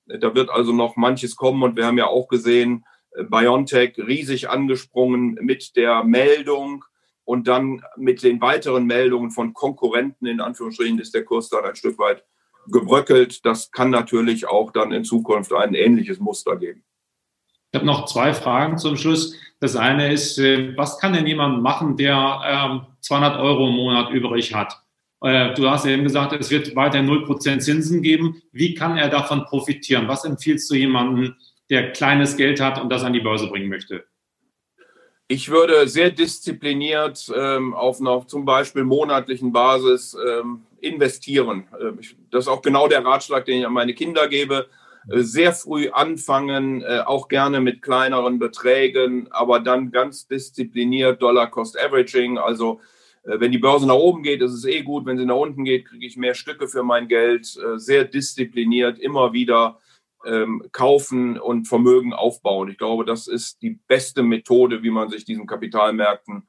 Da 0.06 0.36
wird 0.36 0.50
also 0.50 0.72
noch 0.72 0.94
manches 0.94 1.34
kommen 1.34 1.64
und 1.64 1.76
wir 1.76 1.84
haben 1.84 1.98
ja 1.98 2.06
auch 2.06 2.28
gesehen, 2.28 2.84
äh, 3.10 3.24
BioNTech 3.24 3.98
riesig 3.98 4.48
angesprungen 4.48 5.36
mit 5.40 5.74
der 5.74 6.04
Meldung 6.04 6.84
und 7.24 7.48
dann 7.48 7.82
mit 7.96 8.22
den 8.22 8.40
weiteren 8.40 8.86
Meldungen 8.86 9.32
von 9.32 9.52
Konkurrenten, 9.52 10.26
in 10.26 10.40
Anführungsstrichen, 10.40 11.00
ist 11.00 11.12
der 11.12 11.24
Kurs 11.24 11.48
dann 11.48 11.64
ein 11.64 11.74
Stück 11.74 11.98
weit 11.98 12.24
gebröckelt. 12.68 13.44
Das 13.44 13.72
kann 13.72 13.90
natürlich 13.90 14.46
auch 14.46 14.70
dann 14.70 14.92
in 14.92 15.02
Zukunft 15.02 15.52
ein 15.52 15.74
ähnliches 15.74 16.20
Muster 16.20 16.54
geben. 16.54 16.84
Ich 17.72 17.76
habe 17.76 17.86
noch 17.86 18.04
zwei 18.04 18.32
Fragen 18.32 18.78
zum 18.78 18.96
Schluss. 18.96 19.34
Das 19.58 19.74
eine 19.74 20.12
ist, 20.12 20.38
äh, 20.38 20.76
was 20.76 21.00
kann 21.00 21.14
denn 21.14 21.26
jemand 21.26 21.60
machen, 21.60 21.96
der 21.96 22.86
200 23.04 23.34
ähm, 23.34 23.40
Euro 23.40 23.68
im 23.68 23.74
Monat 23.74 24.10
übrig 24.10 24.54
hat? 24.54 24.80
Äh, 25.20 25.54
du 25.54 25.70
hast 25.70 25.86
eben 25.86 26.04
gesagt, 26.04 26.32
es 26.38 26.50
wird 26.50 26.74
weiter 26.74 26.98
0% 26.98 27.58
Zinsen 27.60 28.02
geben. 28.02 28.42
Wie 28.52 28.74
kann 28.74 28.96
er 28.96 29.08
davon 29.08 29.44
profitieren? 29.44 30.08
Was 30.08 30.24
empfiehlst 30.24 30.70
du 30.70 30.74
jemandem, 30.74 31.36
der 31.70 31.92
kleines 31.92 32.36
Geld 32.36 32.60
hat 32.60 32.80
und 32.80 32.90
das 32.90 33.04
an 33.04 33.12
die 33.12 33.20
Börse 33.20 33.46
bringen 33.48 33.68
möchte? 33.68 34.04
Ich 35.26 35.48
würde 35.48 35.88
sehr 35.88 36.10
diszipliniert 36.10 37.32
ähm, 37.34 37.72
auf 37.72 38.00
einer 38.00 38.26
zum 38.26 38.44
Beispiel 38.44 38.84
monatlichen 38.84 39.52
Basis 39.52 40.14
ähm, 40.14 40.64
investieren. 40.80 41.66
Ähm, 41.80 41.98
das 42.30 42.44
ist 42.44 42.48
auch 42.48 42.60
genau 42.60 42.88
der 42.88 43.04
Ratschlag, 43.04 43.46
den 43.46 43.60
ich 43.60 43.66
an 43.66 43.72
meine 43.72 43.94
Kinder 43.94 44.28
gebe. 44.28 44.66
Äh, 45.10 45.20
sehr 45.20 45.52
früh 45.52 45.88
anfangen, 45.88 46.82
äh, 46.82 47.00
auch 47.04 47.28
gerne 47.28 47.60
mit 47.60 47.80
kleineren 47.80 48.38
Beträgen, 48.38 49.28
aber 49.30 49.60
dann 49.60 49.90
ganz 49.90 50.26
diszipliniert 50.26 51.22
Dollar 51.22 51.50
Cost 51.50 51.78
Averaging. 51.78 52.36
Also 52.36 52.80
wenn 53.24 53.52
die 53.52 53.58
Börse 53.58 53.86
nach 53.86 53.94
oben 53.94 54.22
geht, 54.22 54.42
ist 54.42 54.52
es 54.52 54.64
eh 54.66 54.82
gut. 54.82 55.06
Wenn 55.06 55.16
sie 55.16 55.24
nach 55.24 55.36
unten 55.36 55.64
geht, 55.64 55.86
kriege 55.86 56.06
ich 56.06 56.16
mehr 56.16 56.34
Stücke 56.34 56.68
für 56.68 56.82
mein 56.82 57.08
Geld. 57.08 57.58
Sehr 57.76 58.04
diszipliniert, 58.04 58.98
immer 58.98 59.32
wieder 59.32 59.78
ähm, 60.26 60.62
kaufen 60.72 61.38
und 61.38 61.66
Vermögen 61.66 62.12
aufbauen. 62.12 62.68
Ich 62.68 62.78
glaube, 62.78 63.04
das 63.04 63.26
ist 63.26 63.62
die 63.62 63.78
beste 63.86 64.22
Methode, 64.22 64.82
wie 64.82 64.90
man 64.90 65.08
sich 65.08 65.24
diesen 65.24 65.46
Kapitalmärkten 65.46 66.44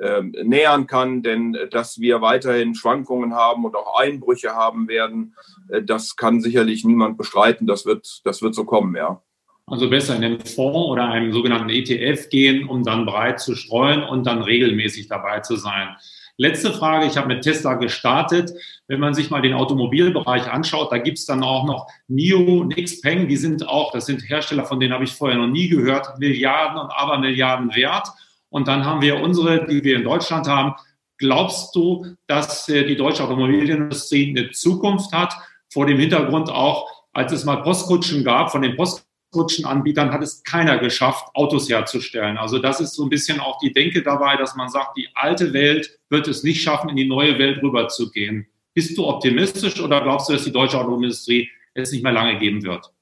ähm, 0.00 0.34
nähern 0.44 0.86
kann, 0.86 1.22
denn 1.22 1.54
äh, 1.54 1.68
dass 1.68 2.00
wir 2.00 2.20
weiterhin 2.20 2.74
Schwankungen 2.74 3.34
haben 3.34 3.64
und 3.64 3.74
auch 3.74 3.98
Einbrüche 3.98 4.54
haben 4.54 4.88
werden, 4.88 5.34
äh, 5.68 5.82
das 5.82 6.16
kann 6.16 6.40
sicherlich 6.40 6.84
niemand 6.84 7.18
bestreiten. 7.18 7.66
Das 7.66 7.84
wird, 7.84 8.20
das 8.24 8.42
wird 8.42 8.54
so 8.54 8.64
kommen, 8.64 8.94
ja. 8.96 9.22
Also 9.66 9.90
besser 9.90 10.16
in 10.16 10.22
den 10.22 10.40
Fonds 10.40 10.88
oder 10.88 11.08
einem 11.08 11.32
sogenannten 11.32 11.68
ETF 11.68 12.30
gehen, 12.30 12.66
um 12.68 12.84
dann 12.84 13.04
breit 13.04 13.38
zu 13.40 13.54
streuen 13.54 14.02
und 14.02 14.26
dann 14.26 14.40
regelmäßig 14.40 15.08
dabei 15.08 15.40
zu 15.40 15.56
sein. 15.56 15.96
Letzte 16.40 16.72
Frage, 16.72 17.06
ich 17.06 17.16
habe 17.16 17.26
mit 17.26 17.42
Tesla 17.42 17.74
gestartet. 17.74 18.52
Wenn 18.86 19.00
man 19.00 19.12
sich 19.12 19.28
mal 19.28 19.42
den 19.42 19.54
Automobilbereich 19.54 20.48
anschaut, 20.48 20.92
da 20.92 20.98
gibt 20.98 21.18
es 21.18 21.26
dann 21.26 21.42
auch 21.42 21.66
noch 21.66 21.88
NIO, 22.06 22.62
Nixpeng, 22.62 23.26
die 23.26 23.36
sind 23.36 23.66
auch, 23.66 23.90
das 23.90 24.06
sind 24.06 24.20
Hersteller, 24.20 24.64
von 24.64 24.78
denen 24.78 24.94
habe 24.94 25.02
ich 25.02 25.12
vorher 25.12 25.36
noch 25.36 25.48
nie 25.48 25.68
gehört, 25.68 26.16
Milliarden 26.20 26.78
und 26.78 26.92
Abermilliarden 26.92 27.74
wert. 27.74 28.06
Und 28.50 28.68
dann 28.68 28.86
haben 28.86 29.02
wir 29.02 29.20
unsere, 29.20 29.66
die 29.66 29.82
wir 29.82 29.96
in 29.96 30.04
Deutschland 30.04 30.46
haben. 30.46 30.74
Glaubst 31.16 31.74
du, 31.74 32.06
dass 32.28 32.68
äh, 32.68 32.86
die 32.86 32.96
deutsche 32.96 33.24
Automobilindustrie 33.24 34.30
eine 34.30 34.52
Zukunft 34.52 35.12
hat, 35.12 35.34
vor 35.68 35.86
dem 35.86 35.98
Hintergrund 35.98 36.50
auch, 36.50 36.86
als 37.12 37.32
es 37.32 37.44
mal 37.44 37.62
Postkutschen 37.62 38.22
gab, 38.22 38.52
von 38.52 38.62
den 38.62 38.76
Post 38.76 39.07
Kutschenanbietern 39.30 40.10
hat 40.12 40.22
es 40.22 40.42
keiner 40.42 40.78
geschafft, 40.78 41.28
Autos 41.34 41.68
herzustellen. 41.68 42.38
Also 42.38 42.58
das 42.58 42.80
ist 42.80 42.94
so 42.94 43.04
ein 43.04 43.10
bisschen 43.10 43.40
auch 43.40 43.58
die 43.58 43.72
Denke 43.72 44.02
dabei, 44.02 44.36
dass 44.36 44.56
man 44.56 44.68
sagt, 44.68 44.96
die 44.96 45.08
alte 45.14 45.52
Welt 45.52 45.98
wird 46.08 46.28
es 46.28 46.42
nicht 46.42 46.62
schaffen, 46.62 46.88
in 46.88 46.96
die 46.96 47.06
neue 47.06 47.38
Welt 47.38 47.62
rüberzugehen. 47.62 48.46
Bist 48.74 48.96
du 48.96 49.06
optimistisch 49.06 49.80
oder 49.80 50.00
glaubst 50.00 50.28
du, 50.28 50.32
dass 50.32 50.44
die 50.44 50.52
deutsche 50.52 50.78
Automobilindustrie 50.78 51.50
es 51.74 51.92
nicht 51.92 52.02
mehr 52.02 52.12
lange 52.12 52.38
geben 52.38 52.62
wird? 52.62 52.92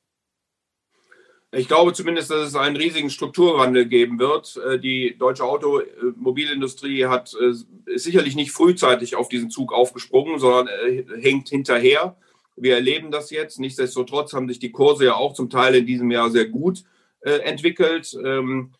Ich 1.52 1.68
glaube 1.68 1.92
zumindest, 1.92 2.30
dass 2.30 2.48
es 2.48 2.56
einen 2.56 2.76
riesigen 2.76 3.08
Strukturwandel 3.08 3.86
geben 3.86 4.18
wird. 4.18 4.56
Äh, 4.56 4.78
die 4.78 5.16
deutsche 5.16 5.44
Automobilindustrie 5.44 7.06
hat, 7.06 7.34
äh, 7.40 7.50
ist 7.92 8.04
sicherlich 8.04 8.34
nicht 8.34 8.50
frühzeitig 8.50 9.16
auf 9.16 9.28
diesen 9.28 9.50
Zug 9.50 9.72
aufgesprungen, 9.72 10.38
sondern 10.38 10.68
äh, 10.68 11.04
hängt 11.20 11.48
hinterher. 11.48 12.16
Wir 12.56 12.74
erleben 12.74 13.10
das 13.10 13.30
jetzt. 13.30 13.60
Nichtsdestotrotz 13.60 14.32
haben 14.32 14.48
sich 14.48 14.58
die 14.58 14.72
Kurse 14.72 15.04
ja 15.04 15.14
auch 15.14 15.34
zum 15.34 15.50
Teil 15.50 15.74
in 15.74 15.86
diesem 15.86 16.10
Jahr 16.10 16.30
sehr 16.30 16.46
gut 16.46 16.84
äh, 17.20 17.38
entwickelt. 17.40 18.16
Ähm, 18.24 18.72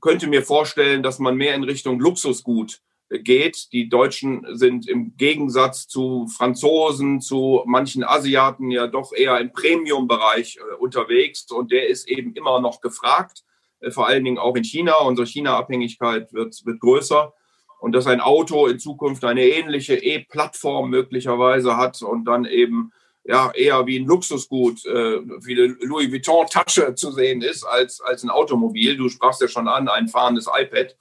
könnte 0.00 0.26
mir 0.26 0.42
vorstellen, 0.42 1.02
dass 1.02 1.18
man 1.18 1.36
mehr 1.36 1.54
in 1.54 1.62
Richtung 1.62 2.00
Luxusgut 2.00 2.80
äh, 3.08 3.20
geht. 3.20 3.72
Die 3.72 3.88
Deutschen 3.88 4.44
sind 4.56 4.88
im 4.88 5.16
Gegensatz 5.16 5.86
zu 5.86 6.26
Franzosen, 6.26 7.20
zu 7.20 7.62
manchen 7.66 8.02
Asiaten 8.02 8.70
ja 8.70 8.86
doch 8.86 9.12
eher 9.12 9.38
im 9.38 9.52
Premium-Bereich 9.52 10.58
äh, 10.58 10.74
unterwegs 10.76 11.50
und 11.50 11.70
der 11.70 11.88
ist 11.88 12.08
eben 12.08 12.34
immer 12.34 12.60
noch 12.60 12.80
gefragt, 12.80 13.44
äh, 13.80 13.90
vor 13.90 14.08
allen 14.08 14.24
Dingen 14.24 14.38
auch 14.38 14.56
in 14.56 14.64
China. 14.64 14.94
Unsere 15.02 15.26
China-Abhängigkeit 15.26 16.32
wird, 16.32 16.64
wird 16.64 16.80
größer 16.80 17.32
und 17.80 17.92
dass 17.92 18.06
ein 18.06 18.20
Auto 18.20 18.66
in 18.66 18.78
Zukunft 18.78 19.24
eine 19.24 19.44
ähnliche 19.44 19.96
E-Plattform 19.96 20.90
möglicherweise 20.90 21.76
hat 21.76 22.02
und 22.02 22.24
dann 22.24 22.44
eben 22.44 22.92
ja 23.24 23.50
eher 23.52 23.86
wie 23.86 23.98
ein 23.98 24.06
Luxusgut, 24.06 24.84
äh, 24.86 25.20
wie 25.44 25.52
eine 25.52 25.76
Louis 25.82 26.10
Vuitton-Tasche 26.10 26.94
zu 26.94 27.12
sehen 27.12 27.42
ist, 27.42 27.64
als, 27.64 28.00
als 28.00 28.22
ein 28.22 28.30
Automobil. 28.30 28.96
Du 28.96 29.08
sprachst 29.08 29.40
ja 29.40 29.48
schon 29.48 29.68
an, 29.68 29.88
ein 29.88 30.08
fahrendes 30.08 30.46
iPad. 30.46 30.96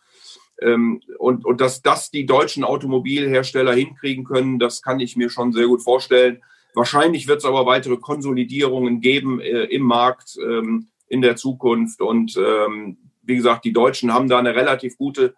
Ähm, 0.61 1.01
und, 1.17 1.45
und 1.45 1.61
dass 1.61 1.81
das 1.81 2.11
die 2.11 2.25
deutschen 2.25 2.63
Automobilhersteller 2.63 3.73
hinkriegen 3.73 4.25
können, 4.25 4.59
das 4.59 4.81
kann 4.81 4.99
ich 4.99 5.15
mir 5.15 5.29
schon 5.29 5.53
sehr 5.53 5.67
gut 5.67 5.81
vorstellen. 5.81 6.41
Wahrscheinlich 6.75 7.27
wird 7.27 7.39
es 7.39 7.45
aber 7.45 7.65
weitere 7.65 7.97
Konsolidierungen 7.97 9.01
geben 9.01 9.39
äh, 9.39 9.63
im 9.63 9.83
Markt 9.83 10.37
ähm, 10.41 10.87
in 11.07 11.21
der 11.21 11.35
Zukunft. 11.35 12.01
Und 12.01 12.37
ähm, 12.37 12.97
wie 13.23 13.37
gesagt, 13.37 13.65
die 13.65 13.73
Deutschen 13.73 14.13
haben 14.13 14.27
da 14.27 14.37
eine 14.37 14.55
relativ 14.55 14.97
gute 14.97 15.35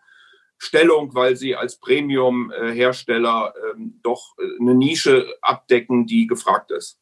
Stellung, 0.64 1.16
weil 1.16 1.36
sie 1.36 1.56
als 1.56 1.80
Premium-Hersteller 1.80 3.54
ähm, 3.74 4.00
doch 4.04 4.36
äh, 4.38 4.44
eine 4.62 4.76
Nische 4.76 5.26
abdecken, 5.42 6.06
die 6.06 6.28
gefragt 6.28 6.70
ist. 6.70 7.00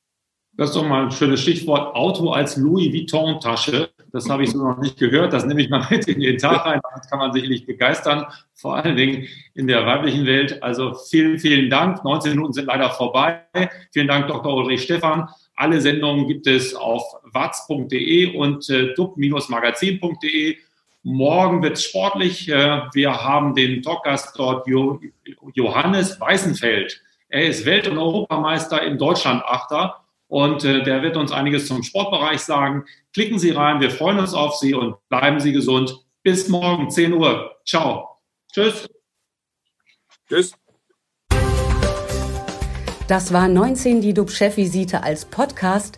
Das 0.54 0.70
ist 0.70 0.76
doch 0.78 0.88
mal 0.88 1.04
ein 1.04 1.12
schönes 1.12 1.42
Stichwort. 1.42 1.94
Auto 1.94 2.32
als 2.32 2.56
Louis 2.56 2.94
Vuitton-Tasche. 2.94 3.90
Das 4.14 4.30
habe 4.30 4.44
ich 4.44 4.52
so 4.52 4.64
noch 4.66 4.78
nicht 4.80 4.98
gehört. 4.98 5.34
Das 5.34 5.46
nehme 5.46 5.62
ich 5.62 5.70
mal 5.70 5.86
mit 5.90 6.08
in 6.08 6.22
den 6.22 6.38
Tag 6.38 6.66
rein. 6.66 6.80
Damit 6.82 7.10
kann 7.10 7.20
man 7.20 7.34
sicherlich 7.34 7.66
begeistern, 7.66 8.26
vor 8.54 8.78
allen 8.78 8.96
Dingen 8.96 9.28
in 9.56 9.68
der 9.68 9.86
weiblichen 9.86 10.26
Welt. 10.26 10.64
Also 10.64 10.94
vielen, 10.94 11.38
vielen 11.38 11.70
Dank. 11.70 12.06
19 12.06 12.32
Minuten 12.32 12.54
sind 12.54 12.66
leider 12.66 12.90
vorbei. 12.90 13.42
Vielen 13.92 14.08
Dank, 14.08 14.28
Dr. 14.28 14.54
Ulrich 14.54 14.84
Stephan. 14.84 15.28
Alle 15.56 15.82
Sendungen 15.82 16.28
gibt 16.28 16.48
es 16.48 16.74
auf 16.76 17.04
watz.de 17.34 18.38
und 18.38 18.70
äh, 18.70 18.94
dub-magazin.de. 18.94 20.58
Morgen 21.04 21.64
wird 21.64 21.78
es 21.78 21.86
sportlich. 21.86 22.50
Äh, 22.50 22.82
wir 22.94 23.24
haben 23.24 23.56
den 23.56 23.82
Talkgast 23.82 24.38
dort 24.38 24.68
Johannes 25.54 26.20
Weißenfeld. 26.20 27.02
Er 27.30 27.48
ist 27.48 27.66
Welt- 27.66 27.88
und 27.88 27.98
Europameister 27.98 28.82
im 28.84 28.98
Deutschlandachter 28.98 30.04
und 30.28 30.64
äh, 30.66 30.84
der 30.84 31.02
wird 31.02 31.16
uns 31.16 31.32
einiges 31.32 31.68
zum 31.68 31.84
Sportbereich 31.84 32.42
sagen. 32.42 32.86
Klicken 33.14 33.40
Sie 33.40 33.52
rein, 33.52 33.80
wir 33.80 33.92
freuen 33.92 34.20
uns 34.20 34.34
auf 34.34 34.56
Sie 34.58 34.74
und 34.74 34.96
bleiben 35.10 35.40
Sie 35.40 35.54
gesund. 35.54 36.06
Bis 36.22 36.50
morgen, 36.50 36.90
10 36.90 37.14
Uhr. 37.14 37.56
Ciao. 37.66 38.18
Tschüss. 38.52 38.90
Tschüss. 40.28 40.54
Das 43.08 43.34
war 43.34 43.48
19 43.48 44.02
die 44.02 44.14
DUB-Chefvisite 44.14 45.02
als 45.02 45.26
Podcast. 45.26 45.98